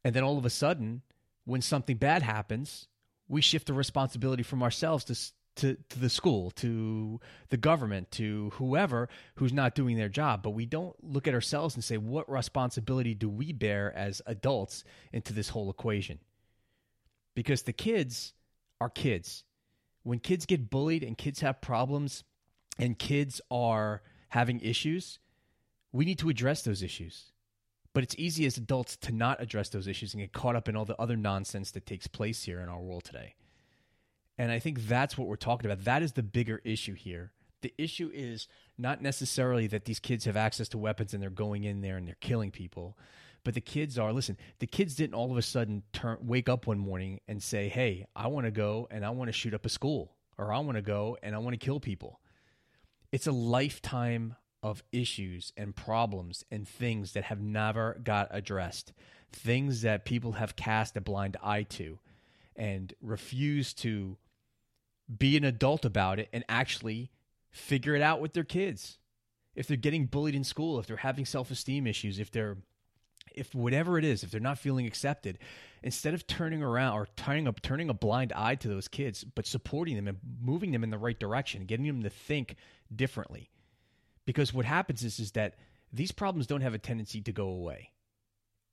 And 0.04 0.14
then 0.14 0.22
all 0.22 0.36
of 0.36 0.44
a 0.44 0.50
sudden, 0.50 1.02
when 1.44 1.62
something 1.62 1.96
bad 1.96 2.22
happens, 2.22 2.88
we 3.28 3.40
shift 3.40 3.68
the 3.68 3.72
responsibility 3.72 4.42
from 4.42 4.62
ourselves 4.62 5.04
to 5.04 5.14
to, 5.56 5.76
to 5.88 5.98
the 5.98 6.08
school, 6.08 6.50
to 6.52 7.20
the 7.50 7.56
government, 7.56 8.10
to 8.12 8.50
whoever 8.54 9.08
who's 9.36 9.52
not 9.52 9.74
doing 9.74 9.96
their 9.96 10.08
job. 10.08 10.42
But 10.42 10.50
we 10.50 10.66
don't 10.66 10.96
look 11.02 11.28
at 11.28 11.34
ourselves 11.34 11.74
and 11.74 11.84
say, 11.84 11.96
what 11.96 12.30
responsibility 12.30 13.14
do 13.14 13.28
we 13.28 13.52
bear 13.52 13.92
as 13.96 14.22
adults 14.26 14.84
into 15.12 15.32
this 15.32 15.50
whole 15.50 15.70
equation? 15.70 16.18
Because 17.34 17.62
the 17.62 17.72
kids 17.72 18.32
are 18.80 18.90
kids. 18.90 19.44
When 20.02 20.18
kids 20.18 20.46
get 20.46 20.70
bullied 20.70 21.02
and 21.02 21.16
kids 21.16 21.40
have 21.40 21.60
problems 21.60 22.24
and 22.78 22.98
kids 22.98 23.40
are 23.50 24.02
having 24.28 24.60
issues, 24.60 25.18
we 25.92 26.04
need 26.04 26.18
to 26.18 26.28
address 26.28 26.62
those 26.62 26.82
issues. 26.82 27.32
But 27.92 28.02
it's 28.02 28.16
easy 28.18 28.44
as 28.44 28.56
adults 28.56 28.96
to 28.98 29.12
not 29.12 29.40
address 29.40 29.68
those 29.68 29.86
issues 29.86 30.12
and 30.12 30.22
get 30.22 30.32
caught 30.32 30.56
up 30.56 30.68
in 30.68 30.76
all 30.76 30.84
the 30.84 31.00
other 31.00 31.16
nonsense 31.16 31.70
that 31.70 31.86
takes 31.86 32.08
place 32.08 32.42
here 32.42 32.60
in 32.60 32.68
our 32.68 32.80
world 32.80 33.04
today. 33.04 33.36
And 34.36 34.50
I 34.50 34.58
think 34.58 34.86
that's 34.86 35.16
what 35.16 35.28
we're 35.28 35.36
talking 35.36 35.70
about. 35.70 35.84
That 35.84 36.02
is 36.02 36.12
the 36.12 36.22
bigger 36.22 36.60
issue 36.64 36.94
here. 36.94 37.32
The 37.62 37.74
issue 37.78 38.10
is 38.12 38.48
not 38.76 39.00
necessarily 39.00 39.66
that 39.68 39.84
these 39.84 40.00
kids 40.00 40.24
have 40.24 40.36
access 40.36 40.68
to 40.70 40.78
weapons 40.78 41.14
and 41.14 41.22
they're 41.22 41.30
going 41.30 41.64
in 41.64 41.80
there 41.80 41.96
and 41.96 42.06
they're 42.06 42.16
killing 42.20 42.50
people, 42.50 42.98
but 43.44 43.54
the 43.54 43.60
kids 43.60 43.98
are 43.98 44.12
listen, 44.12 44.36
the 44.58 44.66
kids 44.66 44.96
didn't 44.96 45.14
all 45.14 45.30
of 45.30 45.38
a 45.38 45.42
sudden 45.42 45.82
turn 45.92 46.18
wake 46.20 46.48
up 46.48 46.66
one 46.66 46.78
morning 46.78 47.20
and 47.28 47.42
say, 47.42 47.68
"Hey, 47.68 48.06
I 48.16 48.26
want 48.26 48.46
to 48.46 48.50
go 48.50 48.88
and 48.90 49.04
I 49.04 49.10
want 49.10 49.28
to 49.28 49.32
shoot 49.32 49.54
up 49.54 49.64
a 49.64 49.68
school 49.68 50.16
or 50.36 50.52
I 50.52 50.58
want 50.58 50.76
to 50.76 50.82
go 50.82 51.16
and 51.22 51.34
I 51.34 51.38
want 51.38 51.58
to 51.58 51.64
kill 51.64 51.80
people." 51.80 52.20
It's 53.12 53.26
a 53.26 53.32
lifetime 53.32 54.36
of 54.62 54.82
issues 54.92 55.52
and 55.56 55.76
problems 55.76 56.42
and 56.50 56.66
things 56.66 57.12
that 57.12 57.24
have 57.24 57.40
never 57.40 58.00
got 58.02 58.28
addressed. 58.30 58.92
Things 59.30 59.82
that 59.82 60.04
people 60.04 60.32
have 60.32 60.56
cast 60.56 60.96
a 60.96 61.00
blind 61.00 61.36
eye 61.42 61.64
to 61.64 61.98
and 62.56 62.94
refuse 63.00 63.74
to 63.74 64.16
be 65.18 65.36
an 65.36 65.44
adult 65.44 65.84
about 65.84 66.18
it 66.18 66.28
and 66.32 66.44
actually 66.48 67.10
figure 67.50 67.94
it 67.94 68.02
out 68.02 68.20
with 68.20 68.32
their 68.32 68.44
kids. 68.44 68.98
If 69.54 69.68
they're 69.68 69.76
getting 69.76 70.06
bullied 70.06 70.34
in 70.34 70.44
school, 70.44 70.78
if 70.78 70.86
they're 70.86 70.96
having 70.96 71.24
self-esteem 71.24 71.86
issues, 71.86 72.18
if 72.18 72.30
they're 72.30 72.56
if 73.34 73.54
whatever 73.54 73.98
it 73.98 74.04
is, 74.04 74.22
if 74.22 74.30
they're 74.30 74.40
not 74.40 74.58
feeling 74.58 74.86
accepted, 74.86 75.38
instead 75.82 76.14
of 76.14 76.26
turning 76.26 76.62
around 76.62 76.94
or 76.94 77.08
turning 77.16 77.46
a 77.46 77.52
turning 77.52 77.88
a 77.88 77.94
blind 77.94 78.32
eye 78.34 78.54
to 78.56 78.68
those 78.68 78.88
kids, 78.88 79.24
but 79.24 79.46
supporting 79.46 79.96
them 79.96 80.08
and 80.08 80.18
moving 80.40 80.72
them 80.72 80.84
in 80.84 80.90
the 80.90 80.98
right 80.98 81.18
direction, 81.18 81.64
getting 81.64 81.86
them 81.86 82.02
to 82.02 82.10
think 82.10 82.56
differently. 82.94 83.50
Because 84.24 84.54
what 84.54 84.64
happens 84.64 85.04
is 85.04 85.18
is 85.18 85.32
that 85.32 85.56
these 85.92 86.12
problems 86.12 86.46
don't 86.46 86.62
have 86.62 86.74
a 86.74 86.78
tendency 86.78 87.20
to 87.22 87.32
go 87.32 87.48
away. 87.48 87.90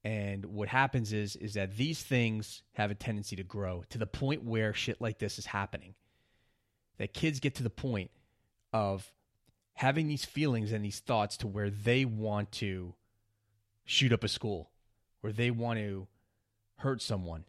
And 0.03 0.45
what 0.45 0.67
happens 0.67 1.13
is 1.13 1.35
is 1.35 1.53
that 1.53 1.75
these 1.77 2.01
things 2.01 2.63
have 2.73 2.91
a 2.91 2.95
tendency 2.95 3.35
to 3.35 3.43
grow 3.43 3.83
to 3.89 3.97
the 3.97 4.07
point 4.07 4.43
where 4.43 4.73
shit 4.73 5.01
like 5.01 5.19
this 5.19 5.37
is 5.37 5.45
happening 5.45 5.95
that 7.01 7.15
kids 7.15 7.39
get 7.39 7.55
to 7.55 7.63
the 7.63 7.69
point 7.71 8.11
of 8.71 9.11
having 9.73 10.07
these 10.07 10.23
feelings 10.23 10.71
and 10.71 10.85
these 10.85 10.99
thoughts 10.99 11.35
to 11.35 11.47
where 11.47 11.71
they 11.71 12.05
want 12.05 12.51
to 12.51 12.93
shoot 13.85 14.13
up 14.13 14.23
a 14.23 14.27
school, 14.27 14.69
or 15.23 15.31
they 15.31 15.49
want 15.49 15.79
to 15.79 16.07
hurt 16.77 17.01
someone. 17.01 17.43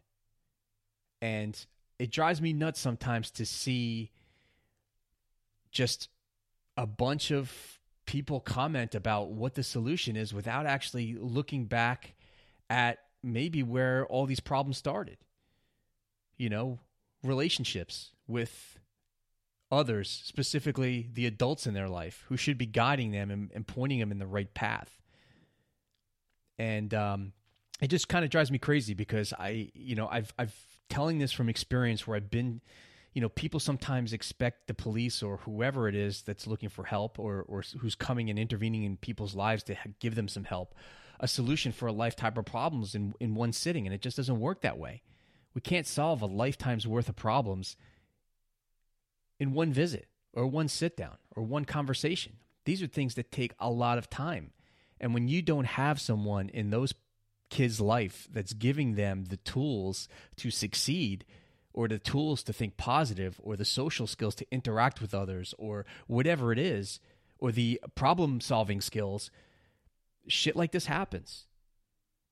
And 1.21 1.55
it 1.99 2.09
drives 2.09 2.41
me 2.41 2.51
nuts 2.51 2.79
sometimes 2.79 3.29
to 3.29 3.45
see 3.45 4.09
just 5.69 6.09
a 6.75 6.87
bunch 6.87 7.29
of 7.29 7.79
people 8.07 8.39
comment 8.39 8.95
about 8.95 9.29
what 9.33 9.53
the 9.53 9.61
solution 9.61 10.15
is 10.15 10.33
without 10.33 10.65
actually 10.65 11.13
looking 11.13 11.65
back 11.65 12.15
at 12.71 12.97
maybe 13.21 13.61
where 13.61 14.07
all 14.07 14.25
these 14.25 14.39
problems 14.39 14.79
started. 14.79 15.17
You 16.37 16.49
know, 16.49 16.79
relationships 17.21 18.13
with 18.25 18.79
others, 19.73 20.09
specifically 20.09 21.09
the 21.13 21.25
adults 21.25 21.67
in 21.67 21.73
their 21.73 21.89
life, 21.89 22.23
who 22.29 22.37
should 22.37 22.57
be 22.57 22.65
guiding 22.65 23.11
them 23.11 23.31
and, 23.31 23.51
and 23.53 23.67
pointing 23.67 23.99
them 23.99 24.11
in 24.11 24.19
the 24.19 24.27
right 24.27 24.53
path. 24.53 25.01
And 26.57 26.93
um, 26.93 27.33
it 27.81 27.87
just 27.87 28.07
kind 28.07 28.23
of 28.23 28.31
drives 28.31 28.51
me 28.51 28.59
crazy 28.59 28.93
because 28.93 29.33
I, 29.33 29.71
you 29.73 29.95
know, 29.95 30.07
I've 30.07 30.33
I've 30.37 30.55
telling 30.89 31.17
this 31.17 31.31
from 31.31 31.49
experience 31.49 32.05
where 32.05 32.15
I've 32.15 32.29
been, 32.29 32.61
you 33.13 33.21
know, 33.21 33.29
people 33.29 33.59
sometimes 33.59 34.13
expect 34.13 34.67
the 34.67 34.73
police 34.73 35.23
or 35.23 35.37
whoever 35.37 35.87
it 35.87 35.95
is 35.95 36.21
that's 36.21 36.45
looking 36.45 36.69
for 36.69 36.83
help 36.83 37.19
or 37.19 37.43
or 37.47 37.63
who's 37.79 37.95
coming 37.95 38.29
and 38.29 38.37
intervening 38.37 38.83
in 38.83 38.97
people's 38.97 39.35
lives 39.35 39.63
to 39.63 39.75
give 39.99 40.15
them 40.15 40.27
some 40.27 40.43
help 40.43 40.75
a 41.23 41.27
solution 41.27 41.71
for 41.71 41.87
a 41.87 41.93
lifetime 41.93 42.33
of 42.35 42.45
problems 42.45 42.95
in, 42.95 43.13
in 43.21 43.33
one 43.33 43.53
sitting, 43.53 43.87
and 43.87 43.93
it 43.93 44.01
just 44.01 44.17
doesn't 44.17 44.41
work 44.41 44.61
that 44.61 44.77
way. 44.77 45.01
We 45.53 45.61
can't 45.61 45.87
solve 45.87 46.21
a 46.21 46.25
lifetime's 46.25 46.85
worth 46.85 47.07
of 47.07 47.15
problems 47.15 47.77
in 49.43 49.53
one 49.53 49.73
visit 49.73 50.07
or 50.33 50.47
one 50.47 50.69
sit 50.69 50.95
down 50.95 51.17
or 51.35 51.43
one 51.43 51.65
conversation. 51.65 52.37
These 52.63 52.81
are 52.81 52.87
things 52.87 53.15
that 53.15 53.29
take 53.29 53.53
a 53.59 53.69
lot 53.69 53.97
of 53.97 54.09
time. 54.09 54.51
And 55.01 55.13
when 55.13 55.27
you 55.27 55.41
don't 55.41 55.65
have 55.65 55.99
someone 55.99 56.47
in 56.47 56.69
those 56.69 56.93
kids' 57.49 57.81
life 57.81 58.29
that's 58.31 58.53
giving 58.53 58.95
them 58.95 59.25
the 59.25 59.37
tools 59.37 60.07
to 60.37 60.49
succeed, 60.49 61.25
or 61.73 61.89
the 61.89 61.99
tools 61.99 62.41
to 62.43 62.53
think 62.53 62.77
positive, 62.77 63.37
or 63.43 63.57
the 63.57 63.65
social 63.65 64.07
skills 64.07 64.33
to 64.35 64.47
interact 64.49 65.01
with 65.01 65.13
others, 65.13 65.53
or 65.57 65.85
whatever 66.07 66.53
it 66.53 66.57
is, 66.57 67.01
or 67.37 67.51
the 67.51 67.81
problem 67.95 68.39
solving 68.39 68.79
skills, 68.79 69.29
shit 70.27 70.55
like 70.55 70.71
this 70.71 70.85
happens. 70.85 71.47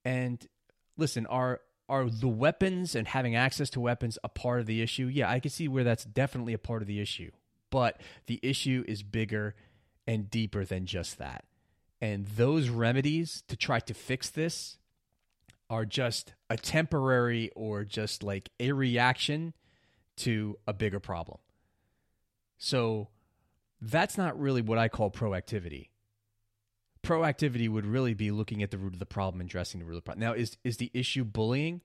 And 0.05 0.47
listen, 0.95 1.25
are 1.25 1.59
are 1.91 2.09
the 2.09 2.29
weapons 2.29 2.95
and 2.95 3.05
having 3.05 3.35
access 3.35 3.69
to 3.71 3.81
weapons 3.81 4.17
a 4.23 4.29
part 4.29 4.61
of 4.61 4.65
the 4.65 4.81
issue? 4.81 5.07
Yeah, 5.07 5.29
I 5.29 5.41
can 5.41 5.51
see 5.51 5.67
where 5.67 5.83
that's 5.83 6.05
definitely 6.05 6.53
a 6.53 6.57
part 6.57 6.81
of 6.81 6.87
the 6.87 7.01
issue. 7.01 7.31
But 7.69 7.99
the 8.27 8.39
issue 8.41 8.85
is 8.87 9.03
bigger 9.03 9.55
and 10.07 10.29
deeper 10.29 10.63
than 10.63 10.85
just 10.85 11.17
that. 11.17 11.43
And 11.99 12.25
those 12.25 12.69
remedies 12.69 13.43
to 13.49 13.57
try 13.57 13.79
to 13.81 13.93
fix 13.93 14.29
this 14.29 14.77
are 15.69 15.85
just 15.85 16.33
a 16.49 16.55
temporary 16.55 17.51
or 17.55 17.83
just 17.83 18.23
like 18.23 18.49
a 18.59 18.71
reaction 18.71 19.53
to 20.17 20.57
a 20.65 20.73
bigger 20.73 20.99
problem. 20.99 21.39
So 22.57 23.09
that's 23.81 24.17
not 24.17 24.39
really 24.39 24.61
what 24.61 24.77
I 24.77 24.87
call 24.87 25.11
proactivity. 25.11 25.89
Proactivity 27.03 27.67
would 27.67 27.85
really 27.85 28.13
be 28.13 28.31
looking 28.31 28.61
at 28.61 28.71
the 28.71 28.77
root 28.77 28.93
of 28.93 28.99
the 28.99 29.05
problem 29.05 29.41
and 29.41 29.49
addressing 29.49 29.79
the 29.79 29.85
root 29.85 29.97
of 29.97 30.03
the 30.03 30.05
problem. 30.05 30.27
Now, 30.27 30.33
is 30.33 30.57
is 30.63 30.77
the 30.77 30.91
issue 30.93 31.23
bullying? 31.23 31.81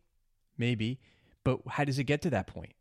Maybe, 0.58 1.00
but 1.44 1.60
how 1.68 1.84
does 1.84 1.98
it 1.98 2.04
get 2.04 2.22
to 2.22 2.30
that 2.30 2.46
point? 2.46 2.74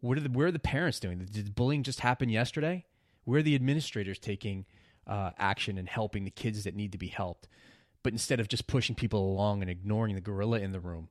What 0.00 0.18
are 0.18 0.20
the 0.20 0.30
where 0.30 0.48
are 0.48 0.52
the 0.52 0.58
parents 0.58 1.00
doing? 1.00 1.18
Did 1.18 1.54
bullying 1.54 1.82
just 1.82 2.00
happen 2.00 2.28
yesterday? 2.28 2.84
Where 3.24 3.40
are 3.40 3.42
the 3.42 3.54
administrators 3.54 4.18
taking 4.18 4.66
uh, 5.06 5.30
action 5.38 5.78
and 5.78 5.88
helping 5.88 6.24
the 6.24 6.30
kids 6.30 6.64
that 6.64 6.74
need 6.74 6.92
to 6.92 6.98
be 6.98 7.08
helped? 7.08 7.48
but 8.02 8.12
instead 8.12 8.40
of 8.40 8.48
just 8.48 8.66
pushing 8.66 8.96
people 8.96 9.20
along 9.20 9.62
and 9.62 9.70
ignoring 9.70 10.14
the 10.14 10.20
gorilla 10.20 10.58
in 10.60 10.72
the 10.72 10.80
room. 10.80 11.08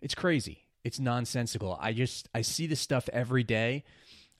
It's 0.00 0.14
crazy. 0.14 0.66
It's 0.82 1.00
nonsensical. 1.00 1.78
I 1.80 1.92
just 1.92 2.28
I 2.34 2.42
see 2.42 2.66
this 2.66 2.80
stuff 2.80 3.08
every 3.12 3.42
day 3.42 3.84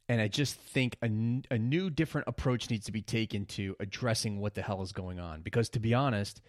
and 0.09 0.21
I 0.21 0.29
just 0.29 0.57
think 0.57 0.97
a, 1.03 1.07
a 1.51 1.59
new 1.59 1.90
different 1.90 2.29
approach 2.29 2.71
needs 2.71 2.87
to 2.87 2.93
be 2.93 3.03
taken 3.03 3.47
to 3.47 3.75
addressing 3.81 4.40
what 4.40 4.55
the 4.55 4.62
hell 4.62 4.83
is 4.83 4.93
going 4.93 5.19
on 5.19 5.40
because 5.40 5.71
to 5.71 5.81
be 5.81 5.95
honest, 5.95 6.43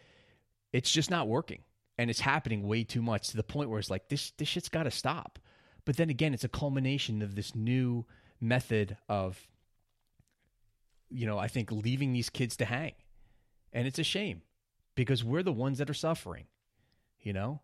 it's 0.74 0.92
just 0.92 1.10
not 1.10 1.28
working 1.28 1.64
and 1.98 2.10
it's 2.10 2.20
happening 2.20 2.68
way 2.68 2.84
too 2.84 3.02
much 3.02 3.30
to 3.30 3.38
the 3.38 3.44
point 3.44 3.70
where 3.70 3.80
it's 3.80 3.90
like 3.90 4.10
this 4.10 4.32
this 4.38 4.48
shit's 4.48 4.70
got 4.70 4.84
to 4.84 4.92
stop. 4.92 5.40
But 5.86 5.98
then 5.98 6.10
again, 6.10 6.34
it's 6.34 6.44
a 6.44 6.50
culmination 6.50 7.22
of 7.22 7.36
this 7.36 7.56
new 7.56 8.06
method 8.42 8.98
of 9.08 9.40
you 11.10 11.26
know, 11.26 11.38
I 11.38 11.48
think 11.48 11.72
leaving 11.72 12.12
these 12.12 12.30
kids 12.30 12.58
to 12.58 12.66
hang. 12.66 12.94
And 13.72 13.88
it's 13.88 14.00
a 14.00 14.04
shame 14.04 14.42
because 14.96 15.24
we're 15.24 15.44
the 15.44 15.54
ones 15.54 15.78
that 15.78 15.90
are 15.90 15.94
suffering. 15.94 16.46
You 17.22 17.34
know? 17.34 17.62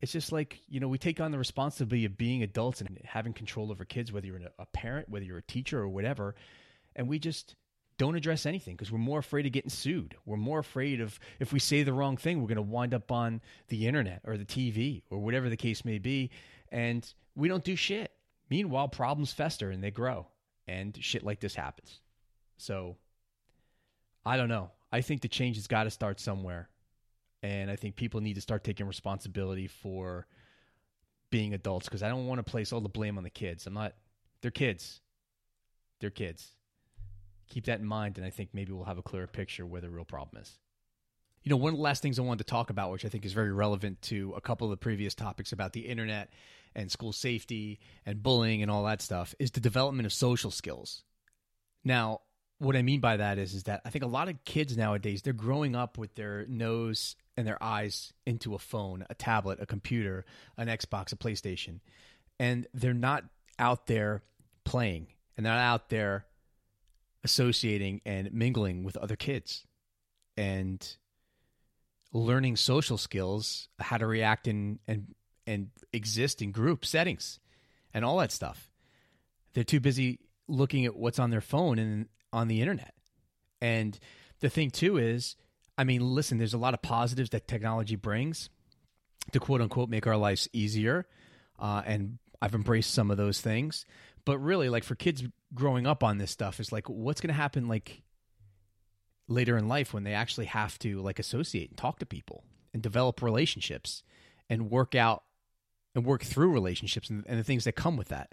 It's 0.00 0.12
just 0.12 0.30
like, 0.30 0.60
you 0.68 0.78
know, 0.78 0.88
we 0.88 0.98
take 0.98 1.20
on 1.20 1.30
the 1.30 1.38
responsibility 1.38 2.04
of 2.04 2.18
being 2.18 2.42
adults 2.42 2.80
and 2.80 2.98
having 3.04 3.32
control 3.32 3.70
over 3.70 3.84
kids, 3.84 4.12
whether 4.12 4.26
you're 4.26 4.40
a 4.58 4.66
parent, 4.66 5.08
whether 5.08 5.24
you're 5.24 5.38
a 5.38 5.42
teacher 5.42 5.80
or 5.80 5.88
whatever, 5.88 6.34
and 6.94 7.08
we 7.08 7.18
just 7.18 7.54
don't 7.98 8.16
address 8.16 8.44
anything 8.44 8.74
because 8.74 8.92
we're 8.92 8.98
more 8.98 9.18
afraid 9.18 9.46
of 9.46 9.52
getting 9.52 9.70
sued. 9.70 10.16
We're 10.26 10.36
more 10.36 10.58
afraid 10.58 11.00
of 11.00 11.18
if 11.40 11.52
we 11.52 11.58
say 11.58 11.82
the 11.82 11.92
wrong 11.92 12.16
thing, 12.16 12.40
we're 12.40 12.48
going 12.48 12.56
to 12.56 12.62
wind 12.62 12.92
up 12.92 13.10
on 13.10 13.40
the 13.68 13.86
internet 13.86 14.20
or 14.24 14.36
the 14.36 14.44
TV 14.44 15.02
or 15.10 15.18
whatever 15.18 15.48
the 15.48 15.56
case 15.56 15.84
may 15.84 15.98
be. 15.98 16.30
And 16.70 17.10
we 17.34 17.48
don't 17.48 17.64
do 17.64 17.76
shit. 17.76 18.12
Meanwhile, 18.50 18.88
problems 18.88 19.32
fester 19.32 19.70
and 19.70 19.82
they 19.82 19.90
grow, 19.90 20.26
and 20.68 20.96
shit 21.00 21.24
like 21.24 21.40
this 21.40 21.54
happens. 21.54 22.00
So, 22.58 22.96
I 24.24 24.36
don't 24.36 24.48
know. 24.48 24.70
I 24.92 25.00
think 25.00 25.22
the 25.22 25.28
change 25.28 25.56
has 25.56 25.66
got 25.66 25.84
to 25.84 25.90
start 25.90 26.20
somewhere. 26.20 26.68
And 27.46 27.70
I 27.70 27.76
think 27.76 27.94
people 27.94 28.20
need 28.20 28.34
to 28.34 28.40
start 28.40 28.64
taking 28.64 28.88
responsibility 28.88 29.68
for 29.68 30.26
being 31.30 31.54
adults 31.54 31.86
because 31.86 32.02
I 32.02 32.08
don't 32.08 32.26
want 32.26 32.44
to 32.44 32.50
place 32.50 32.72
all 32.72 32.80
the 32.80 32.88
blame 32.88 33.18
on 33.18 33.22
the 33.22 33.30
kids. 33.30 33.68
I'm 33.68 33.74
not, 33.74 33.94
they're 34.42 34.50
kids. 34.50 35.00
They're 36.00 36.10
kids. 36.10 36.50
Keep 37.48 37.66
that 37.66 37.78
in 37.78 37.86
mind, 37.86 38.18
and 38.18 38.26
I 38.26 38.30
think 38.30 38.50
maybe 38.52 38.72
we'll 38.72 38.84
have 38.84 38.98
a 38.98 39.02
clearer 39.02 39.28
picture 39.28 39.64
where 39.64 39.80
the 39.80 39.88
real 39.88 40.04
problem 40.04 40.42
is. 40.42 40.58
You 41.44 41.50
know, 41.50 41.56
one 41.56 41.72
of 41.72 41.76
the 41.76 41.84
last 41.84 42.02
things 42.02 42.18
I 42.18 42.22
wanted 42.22 42.44
to 42.44 42.50
talk 42.50 42.70
about, 42.70 42.90
which 42.90 43.04
I 43.04 43.08
think 43.08 43.24
is 43.24 43.32
very 43.32 43.52
relevant 43.52 44.02
to 44.02 44.34
a 44.36 44.40
couple 44.40 44.66
of 44.66 44.72
the 44.72 44.82
previous 44.82 45.14
topics 45.14 45.52
about 45.52 45.72
the 45.72 45.82
internet 45.82 46.32
and 46.74 46.90
school 46.90 47.12
safety 47.12 47.78
and 48.04 48.24
bullying 48.24 48.60
and 48.60 48.72
all 48.72 48.82
that 48.86 49.00
stuff, 49.00 49.36
is 49.38 49.52
the 49.52 49.60
development 49.60 50.06
of 50.06 50.12
social 50.12 50.50
skills. 50.50 51.04
Now, 51.84 52.22
what 52.58 52.74
I 52.74 52.82
mean 52.82 52.98
by 52.98 53.18
that 53.18 53.38
is 53.38 53.54
is 53.54 53.62
that 53.64 53.82
I 53.84 53.90
think 53.90 54.04
a 54.04 54.08
lot 54.08 54.28
of 54.28 54.44
kids 54.44 54.76
nowadays 54.76 55.22
they're 55.22 55.32
growing 55.32 55.76
up 55.76 55.96
with 55.96 56.16
their 56.16 56.44
nose 56.48 57.14
and 57.36 57.46
their 57.46 57.62
eyes 57.62 58.12
into 58.24 58.54
a 58.54 58.58
phone, 58.58 59.04
a 59.10 59.14
tablet, 59.14 59.58
a 59.60 59.66
computer, 59.66 60.24
an 60.56 60.68
Xbox, 60.68 61.12
a 61.12 61.16
PlayStation, 61.16 61.80
and 62.38 62.66
they're 62.72 62.94
not 62.94 63.24
out 63.58 63.86
there 63.86 64.22
playing 64.64 65.08
and 65.36 65.44
they're 65.44 65.52
not 65.52 65.60
out 65.60 65.88
there 65.90 66.26
associating 67.24 68.00
and 68.06 68.32
mingling 68.32 68.84
with 68.84 68.96
other 68.96 69.16
kids 69.16 69.66
and 70.36 70.96
learning 72.12 72.56
social 72.56 72.98
skills, 72.98 73.68
how 73.78 73.96
to 73.96 74.06
react 74.06 74.48
in 74.48 74.78
and 74.86 75.14
and 75.46 75.70
exist 75.92 76.42
in 76.42 76.50
group 76.50 76.84
settings 76.84 77.38
and 77.94 78.04
all 78.04 78.18
that 78.18 78.32
stuff. 78.32 78.70
They're 79.54 79.64
too 79.64 79.80
busy 79.80 80.18
looking 80.48 80.84
at 80.84 80.96
what's 80.96 81.18
on 81.18 81.30
their 81.30 81.40
phone 81.40 81.78
and 81.78 82.06
on 82.32 82.48
the 82.48 82.60
internet. 82.60 82.94
And 83.60 83.98
the 84.40 84.50
thing 84.50 84.70
too 84.70 84.98
is, 84.98 85.36
I 85.78 85.84
mean, 85.84 86.14
listen, 86.14 86.38
there's 86.38 86.54
a 86.54 86.58
lot 86.58 86.74
of 86.74 86.82
positives 86.82 87.30
that 87.30 87.46
technology 87.46 87.96
brings 87.96 88.48
to 89.32 89.40
quote 89.40 89.60
unquote 89.60 89.88
make 89.88 90.06
our 90.06 90.16
lives 90.16 90.48
easier. 90.52 91.06
Uh, 91.58 91.82
and 91.84 92.18
I've 92.40 92.54
embraced 92.54 92.92
some 92.92 93.10
of 93.10 93.16
those 93.16 93.40
things. 93.40 93.84
But 94.24 94.38
really, 94.38 94.68
like 94.68 94.84
for 94.84 94.94
kids 94.94 95.24
growing 95.54 95.86
up 95.86 96.02
on 96.02 96.18
this 96.18 96.30
stuff, 96.30 96.58
is 96.58 96.72
like 96.72 96.88
what's 96.88 97.20
going 97.20 97.28
to 97.28 97.34
happen 97.34 97.68
like 97.68 98.02
later 99.28 99.56
in 99.56 99.68
life 99.68 99.94
when 99.94 100.04
they 100.04 100.14
actually 100.14 100.46
have 100.46 100.78
to 100.80 101.00
like 101.00 101.18
associate 101.18 101.70
and 101.70 101.76
talk 101.78 101.98
to 101.98 102.06
people 102.06 102.44
and 102.72 102.82
develop 102.82 103.22
relationships 103.22 104.02
and 104.48 104.70
work 104.70 104.94
out 104.94 105.22
and 105.94 106.04
work 106.04 106.22
through 106.22 106.52
relationships 106.52 107.08
and, 107.08 107.24
and 107.26 107.38
the 107.38 107.44
things 107.44 107.64
that 107.64 107.72
come 107.72 107.96
with 107.96 108.08
that. 108.08 108.32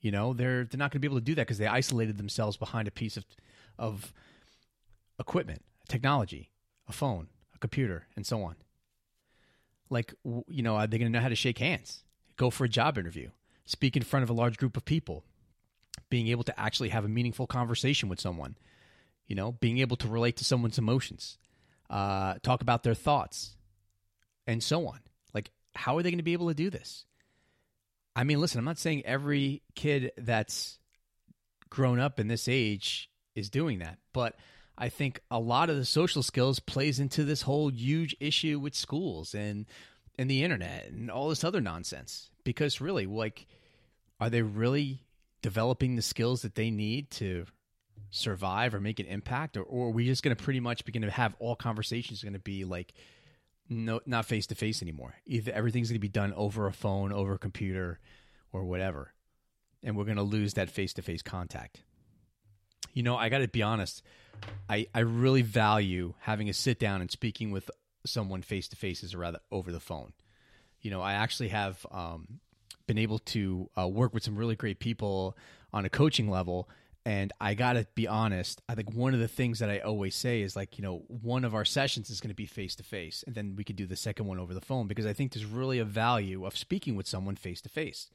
You 0.00 0.10
know, 0.10 0.32
they're 0.32 0.64
they're 0.64 0.78
not 0.78 0.90
going 0.90 0.98
to 0.98 0.98
be 1.00 1.06
able 1.06 1.18
to 1.18 1.24
do 1.24 1.34
that 1.34 1.46
because 1.46 1.58
they 1.58 1.66
isolated 1.66 2.16
themselves 2.16 2.56
behind 2.56 2.88
a 2.88 2.92
piece 2.92 3.16
of 3.16 3.24
of 3.78 4.12
equipment, 5.18 5.62
technology, 5.92 6.50
a 6.88 6.92
phone, 6.92 7.28
a 7.54 7.58
computer, 7.58 8.06
and 8.16 8.26
so 8.26 8.42
on. 8.42 8.56
Like, 9.90 10.14
you 10.24 10.62
know, 10.62 10.76
are 10.76 10.86
they 10.86 10.98
going 10.98 11.12
to 11.12 11.16
know 11.16 11.22
how 11.22 11.28
to 11.28 11.34
shake 11.36 11.58
hands, 11.58 12.02
go 12.36 12.48
for 12.48 12.64
a 12.64 12.68
job 12.68 12.96
interview, 12.96 13.28
speak 13.66 13.94
in 13.94 14.02
front 14.02 14.22
of 14.22 14.30
a 14.30 14.32
large 14.32 14.56
group 14.56 14.76
of 14.76 14.86
people, 14.86 15.24
being 16.08 16.28
able 16.28 16.44
to 16.44 16.58
actually 16.58 16.88
have 16.88 17.04
a 17.04 17.08
meaningful 17.08 17.46
conversation 17.46 18.08
with 18.08 18.20
someone, 18.20 18.56
you 19.26 19.36
know, 19.36 19.52
being 19.52 19.78
able 19.78 19.96
to 19.98 20.08
relate 20.08 20.38
to 20.38 20.44
someone's 20.44 20.78
emotions, 20.78 21.36
uh, 21.90 22.34
talk 22.42 22.62
about 22.62 22.82
their 22.82 22.94
thoughts, 22.94 23.54
and 24.46 24.62
so 24.62 24.86
on. 24.88 25.00
Like, 25.34 25.50
how 25.74 25.98
are 25.98 26.02
they 26.02 26.10
going 26.10 26.18
to 26.18 26.24
be 26.24 26.32
able 26.32 26.48
to 26.48 26.54
do 26.54 26.70
this? 26.70 27.04
I 28.16 28.24
mean, 28.24 28.40
listen, 28.40 28.58
I'm 28.58 28.64
not 28.64 28.78
saying 28.78 29.04
every 29.04 29.62
kid 29.74 30.12
that's 30.16 30.78
grown 31.68 32.00
up 32.00 32.18
in 32.18 32.28
this 32.28 32.48
age 32.48 33.10
is 33.34 33.50
doing 33.50 33.80
that, 33.80 33.98
but 34.14 34.36
I 34.76 34.88
think 34.88 35.20
a 35.30 35.38
lot 35.38 35.70
of 35.70 35.76
the 35.76 35.84
social 35.84 36.22
skills 36.22 36.58
plays 36.58 36.98
into 36.98 37.24
this 37.24 37.42
whole 37.42 37.70
huge 37.70 38.16
issue 38.20 38.58
with 38.58 38.74
schools 38.74 39.34
and 39.34 39.66
and 40.18 40.30
the 40.30 40.44
internet 40.44 40.88
and 40.88 41.10
all 41.10 41.28
this 41.28 41.44
other 41.44 41.60
nonsense. 41.60 42.30
Because 42.44 42.80
really, 42.80 43.06
like, 43.06 43.46
are 44.20 44.30
they 44.30 44.42
really 44.42 45.04
developing 45.42 45.96
the 45.96 46.02
skills 46.02 46.42
that 46.42 46.54
they 46.54 46.70
need 46.70 47.10
to 47.10 47.46
survive 48.10 48.74
or 48.74 48.80
make 48.80 49.00
an 49.00 49.06
impact, 49.06 49.56
or, 49.56 49.62
or 49.62 49.88
are 49.88 49.90
we 49.90 50.04
just 50.04 50.22
going 50.22 50.36
to 50.36 50.42
pretty 50.42 50.60
much 50.60 50.84
begin 50.84 51.02
to 51.02 51.10
have 51.10 51.34
all 51.38 51.56
conversations 51.56 52.22
going 52.22 52.32
to 52.34 52.38
be 52.38 52.64
like 52.64 52.92
no 53.68 54.00
not 54.06 54.26
face 54.26 54.46
to 54.48 54.54
face 54.54 54.82
anymore. 54.82 55.14
Either 55.26 55.52
everything's 55.52 55.88
going 55.88 55.96
to 55.96 56.00
be 56.00 56.08
done 56.08 56.32
over 56.34 56.66
a 56.66 56.72
phone, 56.72 57.12
over 57.12 57.34
a 57.34 57.38
computer, 57.38 57.98
or 58.52 58.64
whatever, 58.64 59.12
and 59.82 59.96
we're 59.96 60.04
going 60.04 60.16
to 60.16 60.22
lose 60.22 60.54
that 60.54 60.70
face 60.70 60.92
to 60.94 61.02
face 61.02 61.22
contact. 61.22 61.82
You 62.92 63.02
know, 63.02 63.16
I 63.16 63.28
got 63.28 63.38
to 63.38 63.48
be 63.48 63.62
honest. 63.62 64.02
I 64.68 64.86
I 64.94 65.00
really 65.00 65.42
value 65.42 66.14
having 66.20 66.48
a 66.48 66.52
sit 66.52 66.78
down 66.78 67.00
and 67.00 67.10
speaking 67.10 67.50
with 67.50 67.70
someone 68.04 68.42
face 68.42 68.68
to 68.68 68.76
face 68.76 69.04
as 69.04 69.14
rather 69.14 69.38
over 69.50 69.70
the 69.70 69.80
phone. 69.80 70.12
You 70.80 70.90
know, 70.90 71.00
I 71.00 71.12
actually 71.12 71.48
have 71.50 71.86
um, 71.92 72.40
been 72.86 72.98
able 72.98 73.20
to 73.20 73.70
uh, 73.78 73.86
work 73.86 74.12
with 74.12 74.24
some 74.24 74.36
really 74.36 74.56
great 74.56 74.80
people 74.80 75.36
on 75.72 75.84
a 75.84 75.88
coaching 75.88 76.28
level, 76.28 76.68
And 77.04 77.32
I 77.40 77.54
got 77.54 77.72
to 77.72 77.86
be 77.94 78.06
honest, 78.06 78.62
I 78.68 78.76
think 78.76 78.94
one 78.94 79.12
of 79.12 79.18
the 79.18 79.26
things 79.26 79.58
that 79.58 79.68
I 79.68 79.80
always 79.80 80.14
say 80.14 80.42
is 80.42 80.54
like, 80.54 80.78
you 80.78 80.84
know, 80.84 81.02
one 81.08 81.44
of 81.44 81.54
our 81.54 81.64
sessions 81.64 82.10
is 82.10 82.20
going 82.20 82.28
to 82.30 82.34
be 82.34 82.46
face 82.46 82.76
to 82.76 82.84
face, 82.84 83.24
and 83.26 83.34
then 83.34 83.56
we 83.56 83.64
could 83.64 83.74
do 83.74 83.86
the 83.86 83.96
second 83.96 84.26
one 84.26 84.38
over 84.38 84.54
the 84.54 84.60
phone 84.60 84.86
because 84.86 85.06
I 85.06 85.12
think 85.12 85.32
there's 85.32 85.44
really 85.44 85.80
a 85.80 85.84
value 85.84 86.46
of 86.46 86.56
speaking 86.56 86.94
with 86.94 87.08
someone 87.08 87.34
face 87.34 87.60
to 87.62 87.68
face, 87.68 88.08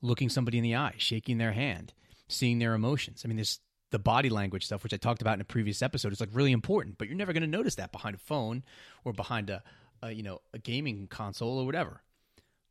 looking 0.00 0.28
somebody 0.28 0.58
in 0.58 0.64
the 0.64 0.76
eye, 0.76 0.94
shaking 0.96 1.38
their 1.38 1.52
hand, 1.52 1.92
seeing 2.28 2.60
their 2.60 2.74
emotions. 2.74 3.22
I 3.24 3.28
mean, 3.28 3.36
there's 3.36 3.58
the 3.90 3.98
body 3.98 4.30
language 4.30 4.64
stuff, 4.66 4.82
which 4.82 4.94
I 4.94 4.96
talked 4.96 5.22
about 5.22 5.34
in 5.34 5.40
a 5.40 5.44
previous 5.44 5.82
episode, 5.82 6.12
is 6.12 6.20
like 6.20 6.30
really 6.32 6.52
important, 6.52 6.98
but 6.98 7.08
you're 7.08 7.16
never 7.16 7.32
going 7.32 7.42
to 7.42 7.48
notice 7.48 7.76
that 7.76 7.92
behind 7.92 8.14
a 8.16 8.18
phone 8.18 8.62
or 9.04 9.12
behind 9.12 9.50
a, 9.50 9.62
a, 10.02 10.12
you 10.12 10.22
know, 10.22 10.40
a 10.54 10.58
gaming 10.58 11.06
console 11.08 11.58
or 11.58 11.66
whatever. 11.66 12.02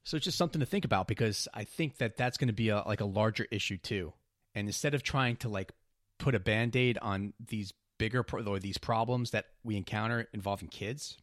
So 0.04 0.18
it's 0.18 0.24
just 0.24 0.38
something 0.38 0.60
to 0.60 0.66
think 0.66 0.86
about 0.86 1.08
because 1.08 1.48
I 1.54 1.66
think 1.66 1.98
that 1.98 2.18
that's 2.18 2.38
going 2.38 2.48
to 2.48 2.54
be 2.54 2.70
a, 2.70 2.84
like 2.86 3.02
a 3.02 3.06
larger 3.06 3.46
issue 3.52 3.78
too. 3.78 4.14
And 4.56 4.68
instead 4.68 4.94
of 4.94 5.04
trying 5.04 5.36
to 5.38 5.50
like 5.50 5.72
put 6.18 6.36
a 6.36 6.40
band 6.40 6.76
aid 6.76 6.98
on 7.00 7.34
these 7.46 7.74
bigger 7.98 8.24
pro- 8.24 8.44
or 8.44 8.60
these 8.60 8.78
problems 8.78 9.32
that 9.32 9.46
we 9.64 9.76
encounter 9.76 10.28
involving 10.34 10.70
kids, 10.70 11.18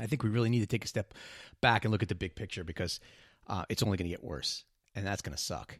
I 0.00 0.06
think 0.06 0.22
we 0.22 0.30
really 0.30 0.50
need 0.50 0.60
to 0.60 0.66
take 0.66 0.84
a 0.84 0.88
step 0.88 1.14
back 1.60 1.84
and 1.84 1.92
look 1.92 2.02
at 2.02 2.08
the 2.08 2.14
big 2.14 2.34
picture 2.34 2.64
because 2.64 3.00
uh, 3.46 3.64
it's 3.68 3.82
only 3.82 3.96
going 3.96 4.08
to 4.08 4.14
get 4.14 4.24
worse, 4.24 4.64
and 4.94 5.06
that's 5.06 5.22
going 5.22 5.36
to 5.36 5.42
suck 5.42 5.78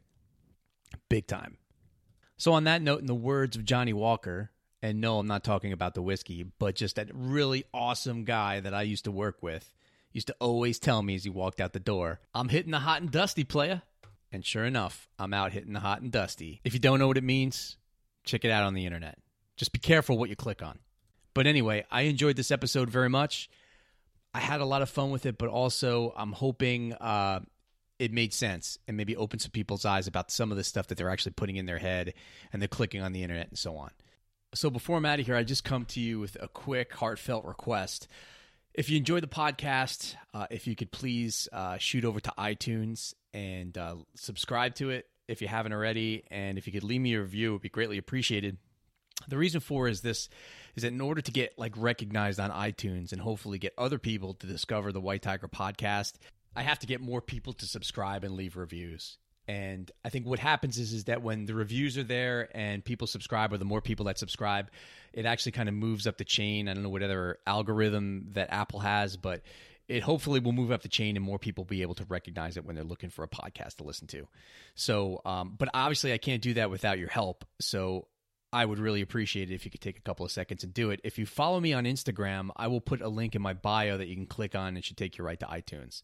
big 1.08 1.26
time. 1.26 1.56
So, 2.42 2.54
on 2.54 2.64
that 2.64 2.82
note, 2.82 2.98
in 2.98 3.06
the 3.06 3.14
words 3.14 3.54
of 3.54 3.64
Johnny 3.64 3.92
Walker, 3.92 4.50
and 4.82 5.00
no, 5.00 5.20
I'm 5.20 5.28
not 5.28 5.44
talking 5.44 5.72
about 5.72 5.94
the 5.94 6.02
whiskey, 6.02 6.42
but 6.42 6.74
just 6.74 6.96
that 6.96 7.08
really 7.12 7.62
awesome 7.72 8.24
guy 8.24 8.58
that 8.58 8.74
I 8.74 8.82
used 8.82 9.04
to 9.04 9.12
work 9.12 9.44
with, 9.44 9.72
used 10.10 10.26
to 10.26 10.34
always 10.40 10.80
tell 10.80 11.02
me 11.02 11.14
as 11.14 11.22
he 11.22 11.30
walked 11.30 11.60
out 11.60 11.72
the 11.72 11.78
door, 11.78 12.18
I'm 12.34 12.48
hitting 12.48 12.72
the 12.72 12.80
hot 12.80 13.00
and 13.00 13.12
dusty, 13.12 13.44
playa. 13.44 13.82
And 14.32 14.44
sure 14.44 14.64
enough, 14.64 15.06
I'm 15.20 15.32
out 15.32 15.52
hitting 15.52 15.72
the 15.72 15.78
hot 15.78 16.02
and 16.02 16.10
dusty. 16.10 16.60
If 16.64 16.74
you 16.74 16.80
don't 16.80 16.98
know 16.98 17.06
what 17.06 17.16
it 17.16 17.22
means, 17.22 17.76
check 18.24 18.44
it 18.44 18.50
out 18.50 18.64
on 18.64 18.74
the 18.74 18.86
internet. 18.86 19.18
Just 19.56 19.70
be 19.70 19.78
careful 19.78 20.18
what 20.18 20.28
you 20.28 20.34
click 20.34 20.64
on. 20.64 20.80
But 21.34 21.46
anyway, 21.46 21.84
I 21.92 22.02
enjoyed 22.02 22.34
this 22.34 22.50
episode 22.50 22.90
very 22.90 23.08
much. 23.08 23.48
I 24.34 24.40
had 24.40 24.60
a 24.60 24.66
lot 24.66 24.82
of 24.82 24.90
fun 24.90 25.12
with 25.12 25.26
it, 25.26 25.38
but 25.38 25.48
also 25.48 26.12
I'm 26.16 26.32
hoping 26.32 26.92
uh, 26.94 27.38
it 27.98 28.12
made 28.12 28.34
sense 28.34 28.78
and 28.88 28.96
maybe 28.96 29.16
opened 29.16 29.42
some 29.42 29.50
people's 29.50 29.84
eyes 29.84 30.06
about 30.06 30.30
some 30.30 30.50
of 30.50 30.56
the 30.56 30.64
stuff 30.64 30.88
that 30.88 30.98
they're 30.98 31.10
actually 31.10 31.32
putting 31.32 31.56
in 31.56 31.66
their 31.66 31.78
head 31.78 32.14
and 32.52 32.60
they're 32.60 32.68
clicking 32.68 33.02
on 33.02 33.12
the 33.12 33.22
internet 33.22 33.48
and 33.48 33.58
so 33.58 33.76
on. 33.76 33.90
So 34.54 34.70
before 34.70 34.98
I'm 34.98 35.06
out 35.06 35.20
of 35.20 35.26
here, 35.26 35.36
I 35.36 35.44
just 35.44 35.64
come 35.64 35.84
to 35.86 36.00
you 36.00 36.20
with 36.20 36.36
a 36.40 36.48
quick, 36.48 36.92
heartfelt 36.92 37.44
request. 37.44 38.08
If 38.74 38.90
you 38.90 38.96
enjoyed 38.96 39.22
the 39.22 39.28
podcast, 39.28 40.14
uh, 40.34 40.46
if 40.50 40.66
you 40.66 40.74
could 40.74 40.90
please 40.90 41.48
uh, 41.52 41.78
shoot 41.78 42.04
over 42.04 42.20
to 42.20 42.32
iTunes 42.38 43.14
and 43.32 43.76
uh, 43.76 43.96
subscribe 44.14 44.74
to 44.76 44.90
it 44.90 45.06
if 45.28 45.40
you 45.40 45.48
haven't 45.48 45.72
already, 45.72 46.24
and 46.30 46.58
if 46.58 46.66
you 46.66 46.72
could 46.72 46.84
leave 46.84 47.00
me 47.00 47.14
a 47.14 47.20
review, 47.20 47.50
it 47.50 47.52
would 47.52 47.62
be 47.62 47.68
greatly 47.68 47.98
appreciated. 47.98 48.58
The 49.28 49.38
reason 49.38 49.60
for 49.60 49.88
is 49.88 50.00
this 50.00 50.28
is 50.74 50.82
that 50.82 50.92
in 50.92 51.00
order 51.00 51.20
to 51.20 51.30
get 51.30 51.58
like 51.58 51.74
recognized 51.76 52.40
on 52.40 52.50
iTunes 52.50 53.12
and 53.12 53.20
hopefully 53.20 53.58
get 53.58 53.72
other 53.78 53.98
people 53.98 54.34
to 54.34 54.46
discover 54.46 54.90
the 54.90 55.00
White 55.00 55.22
Tiger 55.22 55.48
podcast, 55.48 56.14
I 56.54 56.62
have 56.62 56.78
to 56.80 56.86
get 56.86 57.00
more 57.00 57.20
people 57.20 57.52
to 57.54 57.66
subscribe 57.66 58.24
and 58.24 58.34
leave 58.34 58.56
reviews. 58.56 59.18
And 59.48 59.90
I 60.04 60.08
think 60.08 60.26
what 60.26 60.38
happens 60.38 60.78
is 60.78 60.92
is 60.92 61.04
that 61.04 61.22
when 61.22 61.46
the 61.46 61.54
reviews 61.54 61.98
are 61.98 62.04
there 62.04 62.48
and 62.56 62.84
people 62.84 63.06
subscribe, 63.06 63.52
or 63.52 63.58
the 63.58 63.64
more 63.64 63.80
people 63.80 64.06
that 64.06 64.18
subscribe, 64.18 64.70
it 65.12 65.26
actually 65.26 65.52
kind 65.52 65.68
of 65.68 65.74
moves 65.74 66.06
up 66.06 66.16
the 66.16 66.24
chain. 66.24 66.68
I 66.68 66.74
don't 66.74 66.82
know 66.82 66.88
what 66.88 67.02
other 67.02 67.38
algorithm 67.46 68.28
that 68.32 68.52
Apple 68.52 68.80
has, 68.80 69.16
but 69.16 69.42
it 69.88 70.02
hopefully 70.02 70.38
will 70.38 70.52
move 70.52 70.70
up 70.70 70.82
the 70.82 70.88
chain 70.88 71.16
and 71.16 71.24
more 71.24 71.38
people 71.38 71.64
be 71.64 71.82
able 71.82 71.94
to 71.96 72.04
recognize 72.04 72.56
it 72.56 72.64
when 72.64 72.76
they're 72.76 72.84
looking 72.84 73.10
for 73.10 73.24
a 73.24 73.28
podcast 73.28 73.76
to 73.76 73.84
listen 73.84 74.06
to. 74.08 74.28
So, 74.74 75.20
um, 75.24 75.56
but 75.58 75.68
obviously, 75.74 76.12
I 76.12 76.18
can't 76.18 76.40
do 76.40 76.54
that 76.54 76.70
without 76.70 76.98
your 76.98 77.08
help. 77.08 77.44
So, 77.60 78.06
I 78.54 78.66
would 78.66 78.78
really 78.78 79.00
appreciate 79.00 79.50
it 79.50 79.54
if 79.54 79.64
you 79.64 79.70
could 79.70 79.80
take 79.80 79.96
a 79.96 80.02
couple 80.02 80.26
of 80.26 80.30
seconds 80.30 80.62
and 80.62 80.74
do 80.74 80.90
it. 80.90 81.00
If 81.04 81.18
you 81.18 81.24
follow 81.24 81.58
me 81.58 81.72
on 81.72 81.84
Instagram, 81.84 82.50
I 82.54 82.66
will 82.68 82.82
put 82.82 83.00
a 83.00 83.08
link 83.08 83.34
in 83.34 83.40
my 83.40 83.54
bio 83.54 83.96
that 83.96 84.08
you 84.08 84.14
can 84.14 84.26
click 84.26 84.54
on 84.54 84.76
and 84.76 84.84
should 84.84 84.98
take 84.98 85.16
you 85.16 85.24
right 85.24 85.40
to 85.40 85.46
iTunes. 85.46 86.02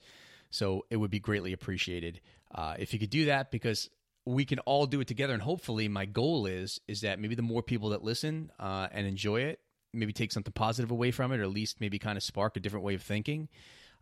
So 0.50 0.86
it 0.90 0.96
would 0.96 1.10
be 1.10 1.20
greatly 1.20 1.52
appreciated 1.52 2.20
uh, 2.54 2.74
if 2.78 2.92
you 2.92 2.98
could 2.98 3.10
do 3.10 3.26
that 3.26 3.50
because 3.50 3.90
we 4.24 4.44
can 4.44 4.58
all 4.60 4.86
do 4.86 5.00
it 5.00 5.06
together. 5.06 5.32
And 5.32 5.42
hopefully, 5.42 5.88
my 5.88 6.04
goal 6.04 6.46
is 6.46 6.80
is 6.88 7.02
that 7.02 7.18
maybe 7.18 7.34
the 7.34 7.42
more 7.42 7.62
people 7.62 7.90
that 7.90 8.04
listen 8.04 8.50
uh, 8.58 8.88
and 8.92 9.06
enjoy 9.06 9.42
it, 9.42 9.60
maybe 9.92 10.12
take 10.12 10.32
something 10.32 10.52
positive 10.52 10.90
away 10.90 11.10
from 11.10 11.32
it, 11.32 11.40
or 11.40 11.44
at 11.44 11.50
least 11.50 11.80
maybe 11.80 11.98
kind 11.98 12.16
of 12.16 12.22
spark 12.22 12.56
a 12.56 12.60
different 12.60 12.84
way 12.84 12.94
of 12.94 13.02
thinking, 13.02 13.48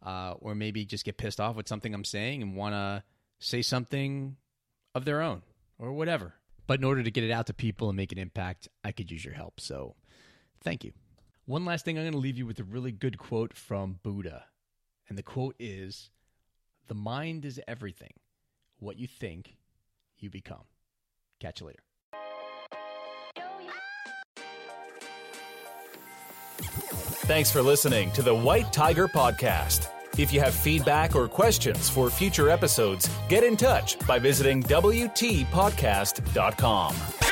uh, 0.04 0.35
or 0.40 0.54
maybe 0.54 0.85
just 0.85 1.04
get 1.04 1.16
pissed 1.16 1.40
off 1.40 1.56
with 1.56 1.68
something 1.68 1.94
I'm 1.94 2.04
saying 2.04 2.42
and 2.42 2.56
want 2.56 2.74
to 2.74 3.02
say 3.38 3.62
something 3.62 4.37
of 4.94 5.04
their 5.04 5.22
own 5.22 5.42
or 5.78 5.92
whatever. 5.92 6.35
But 6.66 6.80
in 6.80 6.85
order 6.85 7.02
to 7.02 7.11
get 7.11 7.24
it 7.24 7.30
out 7.30 7.46
to 7.46 7.54
people 7.54 7.88
and 7.88 7.96
make 7.96 8.12
an 8.12 8.18
impact, 8.18 8.68
I 8.82 8.92
could 8.92 9.11
use 9.11 9.24
your 9.24 9.35
help. 9.35 9.61
So 9.61 9.94
thank 10.62 10.85
you. 10.85 10.92
One 11.44 11.64
last 11.64 11.85
thing, 11.85 11.96
I'm 11.96 12.02
going 12.02 12.12
to 12.12 12.18
leave 12.18 12.38
you 12.38 12.46
with 12.46 12.59
a 12.59 12.64
really 12.64 12.90
good 12.90 13.18
quote 13.18 13.54
from 13.54 14.00
Buddha. 14.02 14.46
And 15.09 15.16
the 15.16 15.22
quote 15.22 15.54
is 15.61 16.11
The 16.88 16.94
mind 16.94 17.44
is 17.44 17.61
everything. 17.66 18.12
What 18.79 18.99
you 18.99 19.07
think, 19.07 19.57
you 20.18 20.31
become. 20.31 20.64
Catch 21.40 21.61
you 21.61 21.66
later. 21.66 21.81
Thanks 27.27 27.51
for 27.51 27.61
listening 27.61 28.11
to 28.12 28.22
the 28.22 28.35
White 28.35 28.72
Tiger 28.72 29.09
Podcast. 29.09 29.88
If 30.16 30.33
you 30.33 30.40
have 30.40 30.55
feedback 30.55 31.14
or 31.14 31.29
questions 31.29 31.90
for 31.90 32.09
future 32.09 32.49
episodes, 32.49 33.11
get 33.29 33.44
in 33.44 33.55
touch 33.57 33.99
by 34.07 34.18
visiting 34.18 34.62
WTPodcast.com. 34.62 37.26